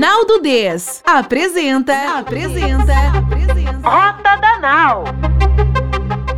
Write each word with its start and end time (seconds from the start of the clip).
Naldo 0.00 0.40
Des 0.40 1.02
apresenta, 1.04 2.18
apresenta, 2.20 2.94
apresenta 3.18 3.70
Rota 3.86 4.36
da 4.36 4.58
Nau. 4.58 5.04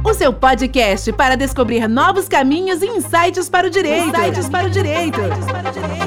O 0.05 0.13
seu 0.13 0.33
podcast 0.33 1.13
para 1.13 1.37
descobrir 1.37 1.87
novos 1.87 2.27
caminhos 2.27 2.83
e 2.83 2.87
insights 2.87 3.49
para 3.49 3.69
o 3.69 3.71
direito. 3.71 4.09
Insights 4.09 4.49
para 4.49 4.67
o 4.67 4.71
direito. 4.71 5.21
Insights 5.21 5.47
para 5.47 5.69
o 5.69 5.73
direito. 5.73 6.03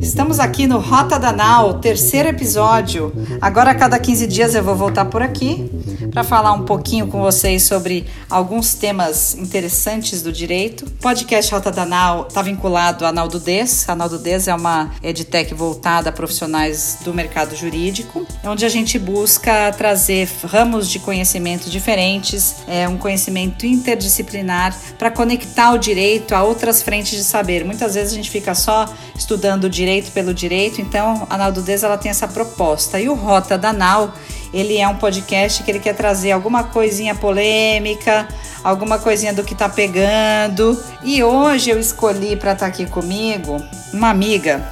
Estamos 0.00 0.40
aqui 0.40 0.66
no 0.66 0.78
Rota 0.80 1.16
Danal, 1.16 1.74
terceiro 1.74 2.28
episódio. 2.28 3.12
Agora, 3.40 3.70
a 3.70 3.74
cada 3.74 3.98
15 4.00 4.26
dias, 4.26 4.54
eu 4.54 4.64
vou 4.64 4.74
voltar 4.74 5.04
por 5.04 5.22
aqui 5.22 5.70
para 6.12 6.22
falar 6.22 6.52
um 6.52 6.64
pouquinho 6.64 7.06
com 7.06 7.20
vocês 7.20 7.62
sobre 7.62 8.06
alguns 8.32 8.72
temas 8.72 9.34
interessantes 9.34 10.22
do 10.22 10.32
direito. 10.32 10.86
O 10.86 10.90
podcast 10.90 11.52
Rota 11.52 11.70
Danal 11.70 12.26
está 12.26 12.40
vinculado 12.40 13.04
à 13.04 13.12
Naldo 13.12 13.38
Des. 13.38 13.86
A 13.86 13.94
Naldo 13.94 14.18
Des 14.18 14.48
é 14.48 14.54
uma 14.54 14.90
edtech 15.02 15.52
voltada 15.52 16.08
a 16.08 16.12
profissionais 16.12 16.96
do 17.04 17.12
mercado 17.12 17.54
jurídico, 17.54 18.26
onde 18.42 18.64
a 18.64 18.70
gente 18.70 18.98
busca 18.98 19.70
trazer 19.72 20.28
ramos 20.44 20.88
de 20.88 20.98
conhecimento 20.98 21.68
diferentes, 21.68 22.56
é 22.66 22.88
um 22.88 22.96
conhecimento 22.96 23.66
interdisciplinar 23.66 24.74
para 24.98 25.10
conectar 25.10 25.72
o 25.72 25.78
direito 25.78 26.34
a 26.34 26.42
outras 26.42 26.82
frentes 26.82 27.18
de 27.18 27.24
saber. 27.24 27.64
Muitas 27.66 27.94
vezes 27.94 28.12
a 28.12 28.16
gente 28.16 28.30
fica 28.30 28.54
só 28.54 28.88
estudando 29.14 29.64
o 29.64 29.70
direito 29.70 30.10
pelo 30.12 30.32
direito, 30.32 30.80
então 30.80 31.26
a 31.28 31.36
Naldo 31.36 31.60
Des 31.60 31.82
ela 31.82 31.98
tem 31.98 32.10
essa 32.10 32.26
proposta. 32.26 32.98
E 32.98 33.10
o 33.10 33.14
Rota 33.14 33.58
Danal 33.58 34.14
ele 34.52 34.76
é 34.76 34.86
um 34.86 34.96
podcast 34.96 35.62
que 35.62 35.70
ele 35.70 35.78
quer 35.78 35.94
trazer 35.94 36.30
alguma 36.30 36.64
coisinha 36.64 37.14
polêmica, 37.14 38.21
alguma 38.62 38.98
coisinha 38.98 39.32
do 39.32 39.44
que 39.44 39.54
tá 39.54 39.68
pegando. 39.68 40.80
E 41.02 41.22
hoje 41.22 41.70
eu 41.70 41.78
escolhi 41.78 42.36
para 42.36 42.52
estar 42.52 42.66
tá 42.66 42.72
aqui 42.72 42.86
comigo 42.86 43.62
uma 43.92 44.10
amiga. 44.10 44.66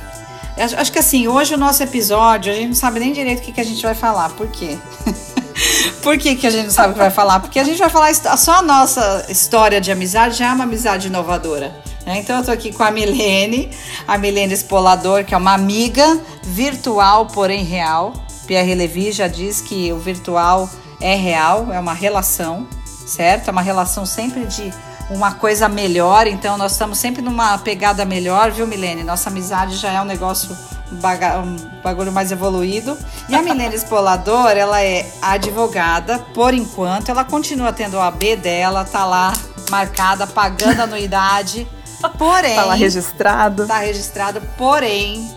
Acho 0.76 0.92
que 0.92 0.98
assim, 0.98 1.26
hoje 1.26 1.54
o 1.54 1.58
nosso 1.58 1.82
episódio, 1.82 2.52
a 2.52 2.54
gente 2.54 2.68
não 2.68 2.74
sabe 2.74 3.00
nem 3.00 3.12
direito 3.12 3.38
o 3.38 3.42
que, 3.42 3.52
que 3.52 3.60
a 3.60 3.64
gente 3.64 3.82
vai 3.82 3.94
falar. 3.94 4.30
Por 4.30 4.48
quê? 4.48 4.76
Por 6.02 6.16
que, 6.16 6.34
que 6.34 6.46
a 6.46 6.50
gente 6.50 6.64
não 6.64 6.70
sabe 6.70 6.90
o 6.90 6.92
que 6.92 6.98
vai 6.98 7.10
falar? 7.10 7.40
Porque 7.40 7.58
a 7.58 7.64
gente 7.64 7.78
vai 7.78 7.90
falar 7.90 8.14
só 8.14 8.56
a 8.56 8.62
nossa 8.62 9.26
história 9.28 9.80
de 9.80 9.92
amizade, 9.92 10.38
já 10.38 10.48
é 10.48 10.52
uma 10.52 10.64
amizade 10.64 11.08
inovadora. 11.08 11.74
Né? 12.06 12.18
Então 12.18 12.38
eu 12.38 12.44
tô 12.44 12.50
aqui 12.50 12.72
com 12.72 12.82
a 12.82 12.90
Milene, 12.90 13.70
a 14.06 14.16
Milene 14.16 14.54
Espolador, 14.54 15.24
que 15.24 15.34
é 15.34 15.36
uma 15.36 15.52
amiga 15.52 16.18
virtual, 16.42 17.26
porém 17.26 17.64
real. 17.64 18.12
Pierre 18.46 18.74
Levy 18.74 19.12
já 19.12 19.28
diz 19.28 19.60
que 19.60 19.92
o 19.92 19.98
virtual 19.98 20.68
é 21.00 21.14
real, 21.14 21.72
é 21.72 21.78
uma 21.78 21.94
relação, 21.94 22.66
certo? 23.10 23.48
É 23.48 23.50
uma 23.50 23.62
relação 23.62 24.06
sempre 24.06 24.46
de 24.46 24.72
uma 25.10 25.32
coisa 25.34 25.68
melhor, 25.68 26.26
então 26.26 26.56
nós 26.56 26.72
estamos 26.72 26.98
sempre 26.98 27.20
numa 27.20 27.58
pegada 27.58 28.04
melhor, 28.04 28.52
viu, 28.52 28.66
Milene? 28.66 29.02
Nossa 29.02 29.28
amizade 29.28 29.76
já 29.76 29.92
é 29.92 30.00
um 30.00 30.04
negócio 30.04 30.56
um 30.92 31.80
bagulho 31.82 32.12
mais 32.12 32.32
evoluído. 32.32 32.96
E 33.28 33.34
a 33.34 33.42
Milene 33.42 33.74
Espolador, 33.74 34.50
ela 34.50 34.82
é 34.82 35.08
advogada, 35.22 36.18
por 36.34 36.54
enquanto, 36.54 37.10
ela 37.10 37.24
continua 37.24 37.72
tendo 37.72 37.96
o 37.96 38.00
AB 38.00 38.36
dela, 38.36 38.84
tá 38.84 39.04
lá 39.04 39.32
marcada, 39.68 40.26
pagando 40.26 40.80
anuidade. 40.82 41.66
Porém. 42.18 42.56
Tá 42.56 42.64
lá 42.64 42.74
registrado. 42.74 43.66
Tá 43.66 43.78
registrado, 43.78 44.40
porém, 44.56 45.30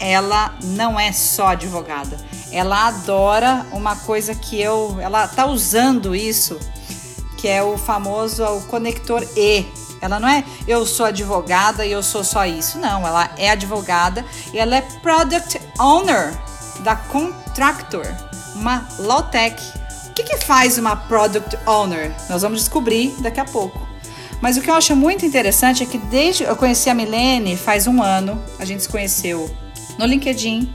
ela 0.00 0.52
não 0.64 0.98
é 0.98 1.12
só 1.12 1.48
advogada 1.48 2.16
ela 2.50 2.88
adora 2.88 3.66
uma 3.72 3.96
coisa 3.96 4.34
que 4.34 4.60
eu. 4.60 4.96
Ela 5.00 5.26
tá 5.28 5.46
usando 5.46 6.14
isso, 6.14 6.58
que 7.38 7.48
é 7.48 7.62
o 7.62 7.78
famoso 7.78 8.44
o 8.44 8.60
conector 8.62 9.26
E. 9.36 9.64
Ela 10.00 10.20
não 10.20 10.28
é 10.28 10.44
eu 10.66 10.84
sou 10.84 11.06
advogada 11.06 11.86
e 11.86 11.92
eu 11.92 12.02
sou 12.02 12.22
só 12.22 12.44
isso. 12.44 12.78
Não, 12.78 13.06
ela 13.06 13.30
é 13.38 13.50
advogada 13.50 14.24
e 14.52 14.58
ela 14.58 14.76
é 14.76 14.82
product 15.02 15.60
owner 15.78 16.36
da 16.80 16.94
Contractor, 16.94 18.06
uma 18.54 18.86
low 18.98 19.22
tech. 19.22 19.56
O 20.08 20.12
que, 20.12 20.22
que 20.24 20.36
faz 20.36 20.76
uma 20.78 20.94
product 20.94 21.56
owner? 21.66 22.14
Nós 22.28 22.42
vamos 22.42 22.60
descobrir 22.60 23.14
daqui 23.20 23.40
a 23.40 23.44
pouco. 23.44 23.86
Mas 24.40 24.56
o 24.56 24.60
que 24.60 24.70
eu 24.70 24.74
acho 24.74 24.94
muito 24.94 25.24
interessante 25.24 25.82
é 25.82 25.86
que 25.86 25.98
desde 25.98 26.44
eu 26.44 26.54
conheci 26.54 26.90
a 26.90 26.94
Milene 26.94 27.56
faz 27.56 27.86
um 27.86 28.02
ano, 28.02 28.40
a 28.58 28.64
gente 28.64 28.82
se 28.82 28.88
conheceu 28.88 29.50
no 29.98 30.06
LinkedIn, 30.06 30.72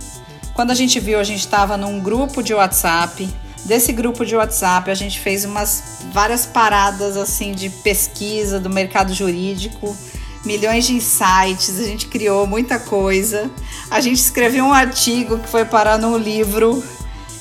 quando 0.54 0.70
a 0.70 0.76
gente 0.76 1.00
viu, 1.00 1.20
a 1.20 1.24
gente 1.24 1.40
estava 1.40 1.76
num 1.78 2.00
grupo 2.00 2.44
de 2.44 2.54
WhatsApp. 2.54 3.28
Desse 3.66 3.94
grupo 3.94 4.26
de 4.26 4.36
WhatsApp, 4.36 4.92
a 4.92 4.94
gente 4.94 5.20
fez 5.20 5.46
umas 5.46 5.84
várias 6.12 6.46
paradas 6.46 7.16
assim 7.16 7.54
de 7.54 7.70
pesquisa 7.70 8.60
do 8.60 8.70
mercado 8.70 9.14
jurídico, 9.14 9.96
milhões 10.44 10.86
de 10.86 10.94
insights, 10.94 11.80
a 11.80 11.84
gente 11.84 12.08
criou 12.08 12.46
muita 12.46 12.78
coisa. 12.78 13.50
A 13.90 14.02
gente 14.02 14.20
escreveu 14.20 14.66
um 14.66 14.74
artigo 14.74 15.40
que 15.40 15.48
foi 15.48 15.64
parar 15.64 15.98
num 15.98 16.18
livro. 16.18 16.84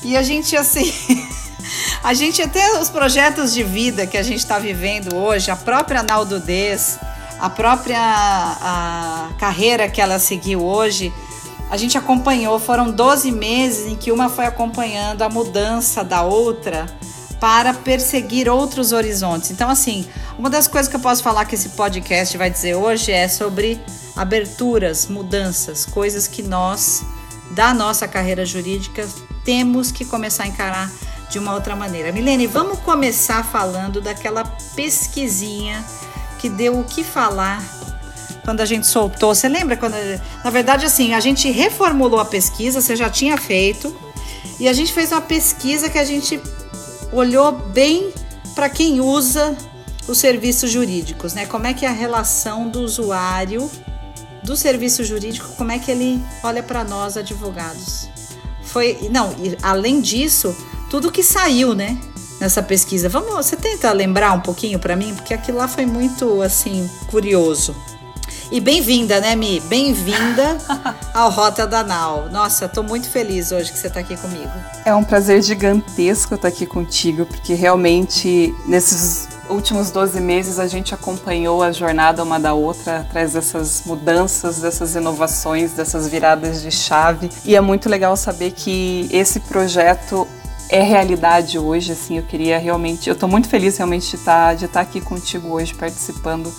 E 0.04 0.16
a 0.16 0.22
gente 0.22 0.56
assim, 0.56 0.92
a 2.02 2.14
gente 2.14 2.40
até 2.40 2.78
os 2.78 2.88
projetos 2.88 3.52
de 3.52 3.64
vida 3.64 4.06
que 4.06 4.16
a 4.16 4.22
gente 4.22 4.38
está 4.38 4.58
vivendo 4.58 5.16
hoje, 5.16 5.50
a 5.50 5.56
própria 5.56 6.02
Naldo 6.02 6.38
Des, 6.38 6.98
a 7.40 7.50
própria 7.50 7.98
a 8.00 9.30
carreira 9.38 9.88
que 9.88 10.00
ela 10.00 10.18
seguiu 10.18 10.64
hoje, 10.64 11.12
a 11.72 11.76
gente 11.78 11.96
acompanhou, 11.96 12.60
foram 12.60 12.90
12 12.90 13.32
meses 13.32 13.90
em 13.90 13.96
que 13.96 14.12
uma 14.12 14.28
foi 14.28 14.44
acompanhando 14.44 15.22
a 15.22 15.30
mudança 15.30 16.04
da 16.04 16.20
outra 16.20 16.84
para 17.40 17.72
perseguir 17.72 18.46
outros 18.46 18.92
horizontes. 18.92 19.50
Então, 19.50 19.70
assim, 19.70 20.06
uma 20.38 20.50
das 20.50 20.68
coisas 20.68 20.86
que 20.86 20.96
eu 20.96 21.00
posso 21.00 21.22
falar 21.22 21.46
que 21.46 21.54
esse 21.54 21.70
podcast 21.70 22.36
vai 22.36 22.50
dizer 22.50 22.74
hoje 22.74 23.10
é 23.10 23.26
sobre 23.26 23.80
aberturas, 24.14 25.06
mudanças, 25.06 25.86
coisas 25.86 26.28
que 26.28 26.42
nós, 26.42 27.02
da 27.52 27.72
nossa 27.72 28.06
carreira 28.06 28.44
jurídica, 28.44 29.08
temos 29.42 29.90
que 29.90 30.04
começar 30.04 30.42
a 30.42 30.48
encarar 30.48 30.92
de 31.30 31.38
uma 31.38 31.54
outra 31.54 31.74
maneira. 31.74 32.12
Milene, 32.12 32.46
vamos 32.46 32.80
começar 32.80 33.42
falando 33.46 33.98
daquela 33.98 34.44
pesquisinha 34.76 35.82
que 36.38 36.50
deu 36.50 36.78
o 36.78 36.84
que 36.84 37.02
falar 37.02 37.62
quando 38.44 38.60
a 38.60 38.64
gente 38.64 38.86
soltou. 38.86 39.34
Você 39.34 39.48
lembra 39.48 39.76
quando. 39.76 39.94
Na 40.44 40.50
verdade, 40.50 40.86
assim, 40.86 41.14
a 41.14 41.20
gente 41.20 41.50
reformulou 41.50 42.20
a 42.20 42.24
pesquisa, 42.24 42.80
você 42.80 42.96
já 42.96 43.08
tinha 43.08 43.36
feito, 43.36 43.94
e 44.58 44.68
a 44.68 44.72
gente 44.72 44.92
fez 44.92 45.12
uma 45.12 45.20
pesquisa 45.20 45.88
que 45.88 45.98
a 45.98 46.04
gente 46.04 46.40
olhou 47.12 47.52
bem 47.52 48.12
para 48.54 48.68
quem 48.68 49.00
usa 49.00 49.56
os 50.08 50.18
serviços 50.18 50.70
jurídicos, 50.70 51.34
né? 51.34 51.46
Como 51.46 51.66
é 51.66 51.74
que 51.74 51.84
é 51.84 51.88
a 51.88 51.92
relação 51.92 52.68
do 52.68 52.80
usuário 52.80 53.70
do 54.42 54.56
serviço 54.56 55.04
jurídico, 55.04 55.54
como 55.56 55.70
é 55.70 55.78
que 55.78 55.90
ele 55.90 56.20
olha 56.42 56.62
para 56.62 56.82
nós 56.82 57.16
advogados. 57.16 58.08
Foi, 58.64 59.08
não, 59.10 59.34
além 59.62 60.00
disso, 60.00 60.56
tudo 60.90 61.12
que 61.12 61.22
saiu, 61.22 61.74
né, 61.74 61.96
nessa 62.40 62.62
pesquisa. 62.62 63.08
Vamos, 63.08 63.32
você 63.34 63.56
tenta 63.56 63.92
lembrar 63.92 64.32
um 64.32 64.40
pouquinho 64.40 64.78
para 64.78 64.96
mim, 64.96 65.14
porque 65.14 65.32
aquilo 65.32 65.58
lá 65.58 65.68
foi 65.68 65.86
muito 65.86 66.42
assim 66.42 66.90
curioso. 67.08 67.74
E 68.52 68.60
bem-vinda, 68.60 69.18
né, 69.18 69.34
Mi? 69.34 69.60
Bem-vinda 69.60 70.58
ao 71.14 71.30
Rota 71.30 71.66
da 71.66 71.82
Nau. 71.82 72.28
Nossa, 72.30 72.68
tô 72.68 72.82
muito 72.82 73.08
feliz 73.08 73.50
hoje 73.50 73.72
que 73.72 73.78
você 73.78 73.88
tá 73.88 74.00
aqui 74.00 74.14
comigo. 74.14 74.50
É 74.84 74.94
um 74.94 75.02
prazer 75.02 75.40
gigantesco 75.40 76.34
estar 76.34 76.48
aqui 76.48 76.66
contigo, 76.66 77.24
porque 77.24 77.54
realmente 77.54 78.54
nesses 78.66 79.26
últimos 79.48 79.90
12 79.90 80.20
meses 80.20 80.58
a 80.58 80.66
gente 80.66 80.92
acompanhou 80.92 81.62
a 81.62 81.72
jornada 81.72 82.22
uma 82.22 82.38
da 82.38 82.52
outra, 82.52 82.98
atrás 82.98 83.32
dessas 83.32 83.84
mudanças, 83.86 84.60
dessas 84.60 84.94
inovações, 84.94 85.72
dessas 85.72 86.06
viradas 86.06 86.60
de 86.60 86.70
chave. 86.70 87.30
E 87.46 87.56
é 87.56 87.60
muito 87.62 87.88
legal 87.88 88.18
saber 88.18 88.50
que 88.50 89.08
esse 89.10 89.40
projeto 89.40 90.28
é 90.68 90.82
realidade 90.82 91.58
hoje, 91.58 91.92
assim, 91.92 92.18
eu 92.18 92.22
queria 92.24 92.58
realmente, 92.58 93.08
eu 93.08 93.16
tô 93.16 93.26
muito 93.26 93.48
feliz 93.48 93.78
realmente 93.78 94.10
de 94.10 94.16
estar, 94.16 94.48
tá, 94.48 94.54
de 94.54 94.66
estar 94.66 94.84
tá 94.84 94.86
aqui 94.86 95.00
contigo 95.00 95.48
hoje 95.48 95.72
participando 95.72 96.52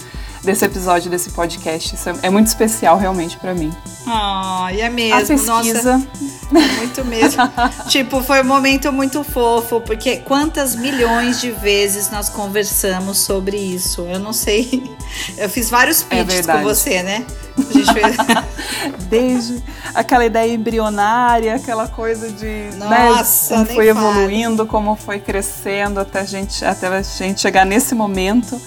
desse 0.43 0.65
episódio 0.65 1.09
desse 1.09 1.29
podcast. 1.31 1.95
Isso 1.95 2.09
é, 2.09 2.13
é 2.23 2.29
muito 2.29 2.47
especial 2.47 2.97
realmente 2.97 3.37
para 3.37 3.53
mim. 3.53 3.71
Ah, 4.05 4.69
e 4.73 4.81
é 4.81 4.89
mesmo. 4.89 5.15
A 5.15 5.25
pesquisa. 5.25 5.97
Nossa, 5.97 6.07
é 6.51 6.77
muito 6.77 7.05
mesmo. 7.05 7.41
tipo, 7.87 8.21
foi 8.21 8.41
um 8.41 8.45
momento 8.45 8.91
muito 8.91 9.23
fofo, 9.23 9.79
porque 9.81 10.17
quantas 10.17 10.75
milhões 10.75 11.39
de 11.39 11.51
vezes 11.51 12.11
nós 12.11 12.29
conversamos 12.29 13.17
sobre 13.19 13.57
isso? 13.57 14.01
Eu 14.01 14.19
não 14.19 14.33
sei. 14.33 14.95
Eu 15.37 15.49
fiz 15.49 15.69
vários 15.69 16.05
é 16.09 16.23
pitches 16.23 16.47
é 16.47 16.53
com 16.53 16.63
você, 16.63 17.01
né? 17.01 17.25
A 17.57 17.73
gente 17.73 17.93
fez... 17.93 18.17
Desde 19.07 19.63
aquela 19.93 20.25
ideia 20.25 20.51
embrionária, 20.51 21.55
aquela 21.55 21.87
coisa 21.87 22.31
de 22.31 22.45
né, 22.45 23.09
Nossa, 23.09 23.59
né, 23.59 23.63
como 23.65 23.75
foi 23.75 23.87
evoluindo, 23.87 24.65
como 24.65 24.95
foi 24.95 25.19
crescendo 25.19 25.99
até 25.99 26.21
a 26.21 26.25
gente, 26.25 26.65
até 26.65 26.87
a 26.87 27.01
gente 27.01 27.39
chegar 27.39 27.63
nesse 27.63 27.93
momento 27.93 28.59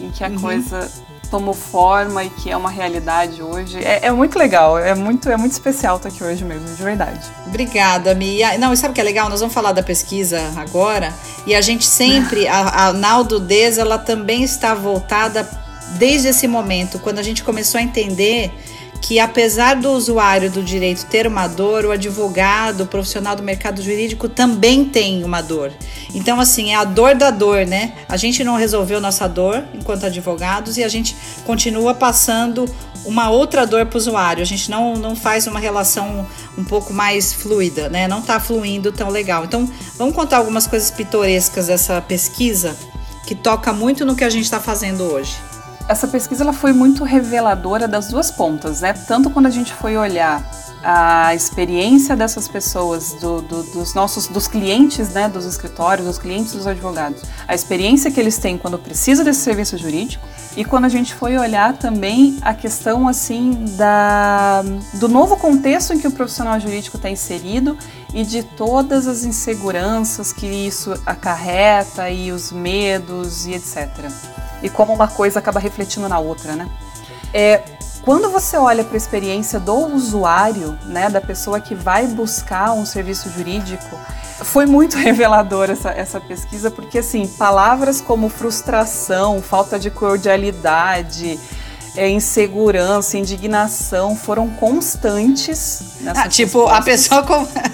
em 0.00 0.10
que 0.10 0.24
a 0.24 0.28
uhum. 0.28 0.40
coisa 0.40 0.90
tomou 1.34 1.52
forma 1.52 2.22
e 2.22 2.30
que 2.30 2.48
é 2.48 2.56
uma 2.56 2.70
realidade 2.70 3.42
hoje. 3.42 3.84
É, 3.84 4.06
é, 4.06 4.12
muito 4.12 4.38
legal, 4.38 4.78
é 4.78 4.94
muito, 4.94 5.28
é 5.28 5.36
muito 5.36 5.50
especial 5.50 5.96
estar 5.96 6.08
aqui 6.08 6.22
hoje 6.22 6.44
mesmo, 6.44 6.64
de 6.64 6.80
verdade. 6.80 7.20
Obrigada, 7.44 8.14
Mia. 8.14 8.56
Não, 8.56 8.72
e 8.72 8.76
sabe 8.76 8.92
o 8.92 8.94
que 8.94 9.00
é 9.00 9.04
legal? 9.04 9.28
Nós 9.28 9.40
vamos 9.40 9.52
falar 9.52 9.72
da 9.72 9.82
pesquisa 9.82 10.40
agora 10.56 11.12
e 11.44 11.52
a 11.52 11.60
gente 11.60 11.84
sempre, 11.84 12.46
a, 12.46 12.86
a 12.86 12.92
Naldo 12.92 13.40
Dez, 13.40 13.78
ela 13.78 13.98
também 13.98 14.44
está 14.44 14.74
voltada 14.74 15.48
desde 15.98 16.28
esse 16.28 16.46
momento, 16.46 17.00
quando 17.00 17.18
a 17.18 17.22
gente 17.22 17.42
começou 17.42 17.80
a 17.80 17.82
entender 17.82 18.52
que 19.00 19.18
apesar 19.18 19.76
do 19.76 19.90
usuário 19.90 20.50
do 20.50 20.62
direito 20.62 21.04
ter 21.06 21.26
uma 21.26 21.46
dor, 21.46 21.84
o 21.84 21.90
advogado, 21.90 22.82
o 22.82 22.86
profissional 22.86 23.36
do 23.36 23.42
mercado 23.42 23.82
jurídico 23.82 24.28
também 24.28 24.84
tem 24.84 25.22
uma 25.24 25.42
dor. 25.42 25.72
Então, 26.14 26.40
assim, 26.40 26.72
é 26.72 26.76
a 26.76 26.84
dor 26.84 27.14
da 27.14 27.30
dor, 27.30 27.66
né? 27.66 27.92
A 28.08 28.16
gente 28.16 28.42
não 28.42 28.56
resolveu 28.56 29.00
nossa 29.00 29.28
dor 29.28 29.62
enquanto 29.74 30.06
advogados 30.06 30.78
e 30.78 30.84
a 30.84 30.88
gente 30.88 31.14
continua 31.44 31.94
passando 31.94 32.64
uma 33.04 33.28
outra 33.28 33.66
dor 33.66 33.84
para 33.86 33.96
o 33.96 34.00
usuário. 34.00 34.42
A 34.42 34.46
gente 34.46 34.70
não, 34.70 34.94
não 34.94 35.14
faz 35.14 35.46
uma 35.46 35.60
relação 35.60 36.26
um 36.56 36.64
pouco 36.64 36.92
mais 36.92 37.32
fluida, 37.32 37.88
né? 37.88 38.08
Não 38.08 38.20
está 38.20 38.40
fluindo 38.40 38.90
tão 38.90 39.10
legal. 39.10 39.44
Então, 39.44 39.70
vamos 39.98 40.14
contar 40.14 40.38
algumas 40.38 40.66
coisas 40.66 40.90
pitorescas 40.90 41.66
dessa 41.66 42.00
pesquisa 42.00 42.76
que 43.26 43.34
toca 43.34 43.72
muito 43.72 44.04
no 44.04 44.16
que 44.16 44.24
a 44.24 44.30
gente 44.30 44.44
está 44.44 44.60
fazendo 44.60 45.02
hoje 45.04 45.34
essa 45.88 46.08
pesquisa 46.08 46.42
ela 46.42 46.52
foi 46.52 46.72
muito 46.72 47.04
reveladora 47.04 47.86
das 47.86 48.08
duas 48.08 48.30
pontas, 48.30 48.80
né? 48.80 48.92
Tanto 48.92 49.30
quando 49.30 49.46
a 49.46 49.50
gente 49.50 49.72
foi 49.72 49.96
olhar 49.96 50.42
a 50.82 51.34
experiência 51.34 52.14
dessas 52.14 52.46
pessoas, 52.46 53.14
do, 53.14 53.40
do, 53.40 53.62
dos 53.62 53.94
nossos, 53.94 54.28
dos 54.28 54.46
clientes, 54.46 55.08
né, 55.14 55.30
dos 55.30 55.46
escritórios, 55.46 56.06
dos 56.06 56.18
clientes 56.18 56.52
dos 56.52 56.66
advogados, 56.66 57.22
a 57.48 57.54
experiência 57.54 58.10
que 58.10 58.20
eles 58.20 58.36
têm 58.36 58.58
quando 58.58 58.78
precisa 58.78 59.24
desse 59.24 59.40
serviço 59.40 59.78
jurídico 59.78 60.22
e 60.54 60.62
quando 60.62 60.84
a 60.84 60.88
gente 60.90 61.14
foi 61.14 61.38
olhar 61.38 61.72
também 61.78 62.38
a 62.42 62.52
questão 62.52 63.08
assim 63.08 63.64
da 63.78 64.62
do 64.94 65.08
novo 65.08 65.38
contexto 65.38 65.94
em 65.94 65.98
que 65.98 66.06
o 66.06 66.10
profissional 66.10 66.60
jurídico 66.60 66.98
está 66.98 67.08
inserido 67.08 67.78
e 68.14 68.24
de 68.24 68.42
todas 68.42 69.06
as 69.06 69.24
inseguranças 69.24 70.32
que 70.32 70.46
isso 70.46 70.94
acarreta 71.04 72.08
e 72.08 72.32
os 72.32 72.50
medos 72.50 73.44
e 73.44 73.52
etc 73.52 74.10
e 74.64 74.70
como 74.70 74.94
uma 74.94 75.06
coisa 75.06 75.38
acaba 75.38 75.60
refletindo 75.60 76.08
na 76.08 76.18
outra, 76.18 76.56
né? 76.56 76.66
É, 77.32 77.60
quando 78.02 78.30
você 78.30 78.56
olha 78.56 78.82
para 78.82 78.94
a 78.94 78.96
experiência 78.96 79.60
do 79.60 79.74
usuário, 79.74 80.78
né, 80.86 81.10
da 81.10 81.20
pessoa 81.20 81.60
que 81.60 81.74
vai 81.74 82.06
buscar 82.06 82.72
um 82.72 82.86
serviço 82.86 83.30
jurídico, 83.30 83.98
foi 84.42 84.64
muito 84.64 84.96
revelador 84.98 85.70
essa, 85.70 85.90
essa 85.90 86.18
pesquisa, 86.18 86.70
porque 86.70 86.98
assim, 86.98 87.26
palavras 87.26 88.00
como 88.00 88.28
frustração, 88.30 89.42
falta 89.42 89.78
de 89.78 89.90
cordialidade, 89.90 91.38
é, 91.94 92.08
insegurança, 92.08 93.18
indignação 93.18 94.16
foram 94.16 94.48
constantes. 94.48 95.98
Ah, 96.06 96.28
tipo, 96.28 96.66
a 96.66 96.80
pessoa 96.80 97.22
com... 97.22 97.46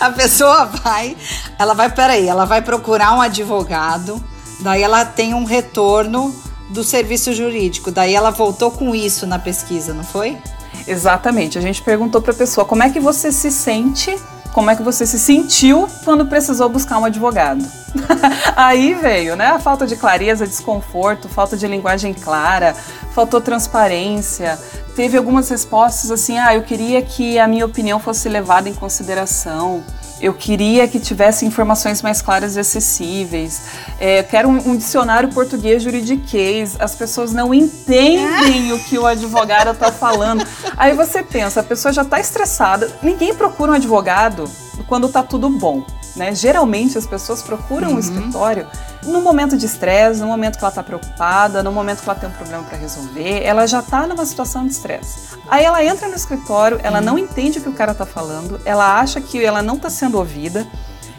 a 0.00 0.10
pessoa 0.10 0.64
vai, 0.66 1.16
ela 1.58 1.74
vai, 1.74 1.90
peraí, 1.90 2.28
ela 2.28 2.44
vai 2.44 2.62
procurar 2.62 3.14
um 3.14 3.20
advogado 3.20 4.22
Daí 4.60 4.82
ela 4.82 5.04
tem 5.04 5.34
um 5.34 5.44
retorno 5.44 6.34
do 6.70 6.82
serviço 6.82 7.32
jurídico. 7.32 7.90
Daí 7.90 8.14
ela 8.14 8.30
voltou 8.30 8.70
com 8.70 8.94
isso 8.94 9.26
na 9.26 9.38
pesquisa, 9.38 9.92
não 9.92 10.04
foi? 10.04 10.38
Exatamente. 10.86 11.58
A 11.58 11.60
gente 11.60 11.82
perguntou 11.82 12.20
para 12.22 12.32
a 12.32 12.36
pessoa 12.36 12.64
como 12.64 12.82
é 12.82 12.90
que 12.90 13.00
você 13.00 13.30
se 13.30 13.50
sente, 13.50 14.16
como 14.56 14.70
é 14.70 14.74
que 14.74 14.82
você 14.82 15.04
se 15.04 15.18
sentiu 15.18 15.86
quando 16.02 16.24
precisou 16.24 16.66
buscar 16.70 16.98
um 16.98 17.04
advogado. 17.04 17.62
Aí 18.56 18.94
veio, 18.94 19.36
né? 19.36 19.48
A 19.48 19.58
falta 19.58 19.86
de 19.86 19.96
clareza, 19.96 20.46
desconforto, 20.46 21.28
falta 21.28 21.58
de 21.58 21.68
linguagem 21.68 22.14
clara, 22.14 22.74
faltou 23.12 23.38
transparência. 23.38 24.58
Teve 24.96 25.18
algumas 25.18 25.50
respostas 25.50 26.10
assim: 26.10 26.38
ah, 26.38 26.54
eu 26.54 26.62
queria 26.62 27.02
que 27.02 27.38
a 27.38 27.46
minha 27.46 27.66
opinião 27.66 28.00
fosse 28.00 28.30
levada 28.30 28.66
em 28.66 28.72
consideração 28.72 29.84
eu 30.20 30.32
queria 30.32 30.88
que 30.88 30.98
tivesse 30.98 31.44
informações 31.44 32.02
mais 32.02 32.22
claras 32.22 32.56
e 32.56 32.60
acessíveis. 32.60 33.62
É, 33.98 34.22
quero 34.22 34.48
um, 34.48 34.70
um, 34.70 34.76
dicionário 34.76 35.28
português 35.30 35.82
juridiquês. 35.82 36.76
As 36.78 36.94
pessoas 36.94 37.32
não 37.32 37.52
entendem 37.52 38.72
o 38.72 38.78
que 38.78 38.98
o 38.98 39.06
advogado 39.06 39.70
está 39.70 39.92
falando. 39.92 40.46
Aí 40.76 40.94
você 40.94 41.22
pensa, 41.22 41.60
a 41.60 41.64
pessoa 41.64 41.92
já 41.92 42.02
está 42.02 42.18
estressada. 42.18 42.90
Ninguém 43.02 43.34
procura 43.34 43.72
um 43.72 43.74
advogado 43.74 44.44
quando 44.86 45.06
está 45.06 45.22
tudo 45.22 45.48
bom. 45.50 45.84
Né? 46.16 46.34
Geralmente 46.34 46.96
as 46.96 47.06
pessoas 47.06 47.42
procuram 47.42 47.90
uhum. 47.90 47.96
um 47.96 47.98
escritório 47.98 48.66
no 49.04 49.20
momento 49.20 49.56
de 49.56 49.66
estresse, 49.66 50.20
no 50.20 50.26
momento 50.26 50.58
que 50.58 50.64
ela 50.64 50.70
está 50.70 50.82
preocupada, 50.82 51.62
no 51.62 51.70
momento 51.70 52.02
que 52.02 52.08
ela 52.08 52.18
tem 52.18 52.28
um 52.28 52.32
problema 52.32 52.62
para 52.64 52.78
resolver, 52.78 53.42
ela 53.44 53.66
já 53.66 53.80
está 53.80 54.06
numa 54.06 54.24
situação 54.24 54.66
de 54.66 54.72
estresse. 54.72 55.36
Aí 55.46 55.64
ela 55.64 55.84
entra 55.84 56.08
no 56.08 56.14
escritório, 56.14 56.80
ela 56.82 56.98
uhum. 56.98 57.04
não 57.04 57.18
entende 57.18 57.58
o 57.58 57.62
que 57.62 57.68
o 57.68 57.74
cara 57.74 57.92
está 57.92 58.06
falando, 58.06 58.58
ela 58.64 58.98
acha 58.98 59.20
que 59.20 59.44
ela 59.44 59.60
não 59.60 59.76
está 59.76 59.90
sendo 59.90 60.16
ouvida. 60.16 60.66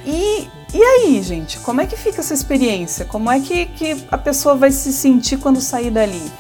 E, 0.03 0.49
e 0.73 0.83
aí, 0.83 1.21
gente, 1.21 1.59
como 1.59 1.79
é 1.79 1.85
que 1.85 1.95
fica 1.95 2.19
essa 2.19 2.33
experiência? 2.33 3.05
Como 3.05 3.29
é 3.29 3.39
que, 3.39 3.67
que 3.67 4.05
a 4.11 4.17
pessoa 4.17 4.55
vai 4.55 4.71
se 4.71 4.91
sentir 4.91 5.37
quando 5.37 5.61
sair 5.61 5.91
dali? 5.91 6.31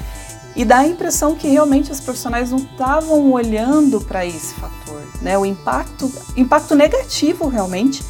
E 0.55 0.65
dá 0.65 0.79
a 0.79 0.87
impressão 0.87 1.35
que 1.35 1.47
realmente 1.47 1.91
os 1.91 1.99
profissionais 1.99 2.49
não 2.49 2.57
estavam 2.57 3.31
olhando 3.31 4.01
para 4.01 4.25
esse 4.25 4.55
fator, 4.55 5.03
né? 5.21 5.37
O 5.37 5.45
impacto, 5.45 6.11
impacto 6.35 6.73
negativo 6.73 7.47
realmente 7.47 8.03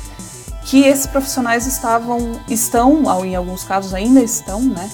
que 0.68 0.84
esses 0.84 1.08
profissionais 1.08 1.66
estavam, 1.66 2.40
estão, 2.50 3.25
em 3.25 3.36
alguns 3.36 3.64
casos 3.64 3.94
ainda 3.94 4.22
estão, 4.22 4.62
né, 4.62 4.90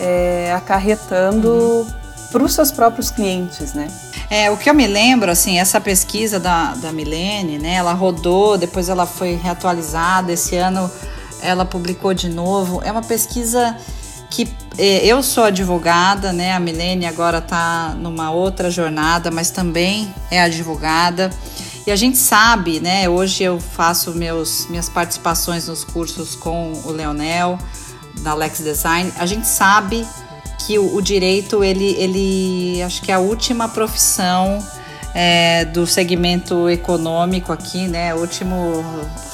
é, 0.00 0.52
acarretando 0.52 1.48
uhum. 1.48 1.86
para 2.32 2.42
os 2.42 2.52
seus 2.52 2.72
próprios 2.72 3.10
clientes, 3.10 3.72
né? 3.72 3.88
É, 4.28 4.50
o 4.50 4.56
que 4.56 4.68
eu 4.68 4.74
me 4.74 4.86
lembro, 4.86 5.30
assim, 5.30 5.60
essa 5.60 5.80
pesquisa 5.80 6.40
da, 6.40 6.74
da 6.74 6.92
Milene, 6.92 7.58
né, 7.58 7.74
ela 7.74 7.92
rodou, 7.92 8.58
depois 8.58 8.88
ela 8.88 9.06
foi 9.06 9.36
reatualizada, 9.36 10.32
esse 10.32 10.56
ano 10.56 10.90
ela 11.40 11.64
publicou 11.64 12.12
de 12.12 12.28
novo, 12.28 12.82
é 12.84 12.90
uma 12.90 13.02
pesquisa 13.02 13.76
que 14.28 14.52
é, 14.76 15.06
eu 15.06 15.22
sou 15.22 15.44
advogada, 15.44 16.32
né, 16.32 16.52
a 16.52 16.58
Milene 16.58 17.06
agora 17.06 17.38
está 17.38 17.94
numa 17.96 18.32
outra 18.32 18.70
jornada, 18.72 19.30
mas 19.30 19.50
também 19.50 20.12
é 20.32 20.42
advogada, 20.42 21.30
e 21.86 21.90
a 21.90 21.96
gente 21.96 22.16
sabe, 22.18 22.80
né? 22.80 23.08
Hoje 23.08 23.42
eu 23.42 23.58
faço 23.58 24.12
meus, 24.12 24.66
minhas 24.68 24.88
participações 24.88 25.66
nos 25.66 25.84
cursos 25.84 26.34
com 26.34 26.72
o 26.84 26.92
Leonel, 26.92 27.58
da 28.20 28.34
Lex 28.34 28.58
Design. 28.58 29.12
A 29.18 29.26
gente 29.26 29.46
sabe 29.48 30.06
que 30.66 30.78
o, 30.78 30.94
o 30.94 31.02
direito, 31.02 31.64
ele, 31.64 31.94
ele 31.98 32.82
acho 32.82 33.02
que 33.02 33.10
é 33.10 33.14
a 33.14 33.18
última 33.18 33.68
profissão 33.68 34.64
é, 35.14 35.64
do 35.64 35.86
segmento 35.86 36.68
econômico 36.68 37.52
aqui, 37.52 37.88
né? 37.88 38.14
O 38.14 38.20
último 38.20 38.84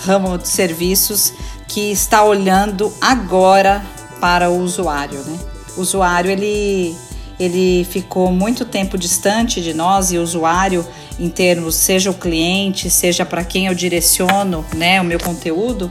ramo 0.05 0.39
de 0.39 0.49
serviços 0.49 1.33
que 1.67 1.93
está 1.93 2.25
olhando 2.25 2.93
agora 3.01 3.85
para 4.21 4.51
o 4.51 4.59
usuário, 4.59 5.21
né? 5.21 5.39
O 5.77 5.81
usuário, 5.81 6.31
ele, 6.31 6.97
ele 7.39 7.85
ficou 7.85 8.33
muito 8.33 8.65
tempo 8.65 8.99
distante 8.99 9.61
de 9.61 9.73
nós 9.73 10.11
e 10.11 10.19
o 10.19 10.23
usuário 10.23 10.87
em 11.19 11.29
termos, 11.29 11.75
seja 11.75 12.11
o 12.11 12.15
cliente, 12.15 12.91
seja 12.91 13.25
para 13.25 13.45
quem 13.45 13.67
eu 13.67 13.75
direciono 13.75 14.65
né, 14.75 15.01
o 15.01 15.05
meu 15.05 15.19
conteúdo, 15.19 15.91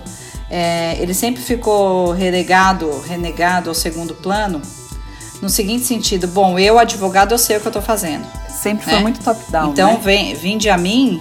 é, 0.50 0.98
ele 1.00 1.14
sempre 1.14 1.42
ficou 1.42 2.12
relegado, 2.12 3.02
renegado 3.02 3.70
ao 3.70 3.76
segundo 3.76 4.14
plano, 4.16 4.62
no 5.42 5.50
seguinte 5.50 5.86
sentido, 5.86 6.28
bom, 6.28 6.58
eu, 6.58 6.80
advogado, 6.80 7.34
eu 7.34 7.38
sei 7.38 7.58
o 7.58 7.60
que 7.60 7.68
eu 7.68 7.70
estou 7.70 7.82
fazendo. 7.82 8.26
Sempre 8.50 8.88
né? 8.88 8.94
foi 8.94 9.02
muito 9.02 9.20
top-down. 9.24 9.72
Então, 9.72 9.94
né? 9.94 10.00
vem, 10.02 10.34
vinde 10.34 10.70
a 10.70 10.78
mim, 10.78 11.20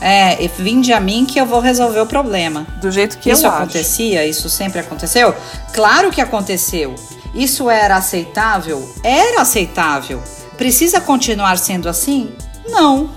é, 0.00 0.36
vinde 0.58 0.92
a 0.92 1.00
mim 1.00 1.26
que 1.26 1.40
eu 1.40 1.46
vou 1.46 1.60
resolver 1.60 2.00
o 2.00 2.06
problema. 2.06 2.66
Do 2.80 2.90
jeito 2.90 3.18
que 3.18 3.30
isso 3.30 3.46
eu 3.46 3.50
acontecia, 3.50 4.20
acho. 4.20 4.30
isso 4.30 4.50
sempre 4.50 4.78
aconteceu? 4.78 5.34
Claro 5.72 6.10
que 6.10 6.20
aconteceu. 6.20 6.94
Isso 7.34 7.70
era 7.70 7.96
aceitável? 7.96 8.92
Era 9.02 9.42
aceitável. 9.42 10.22
Precisa 10.56 11.00
continuar 11.00 11.56
sendo 11.58 11.88
assim? 11.88 12.32
Não. 12.68 13.10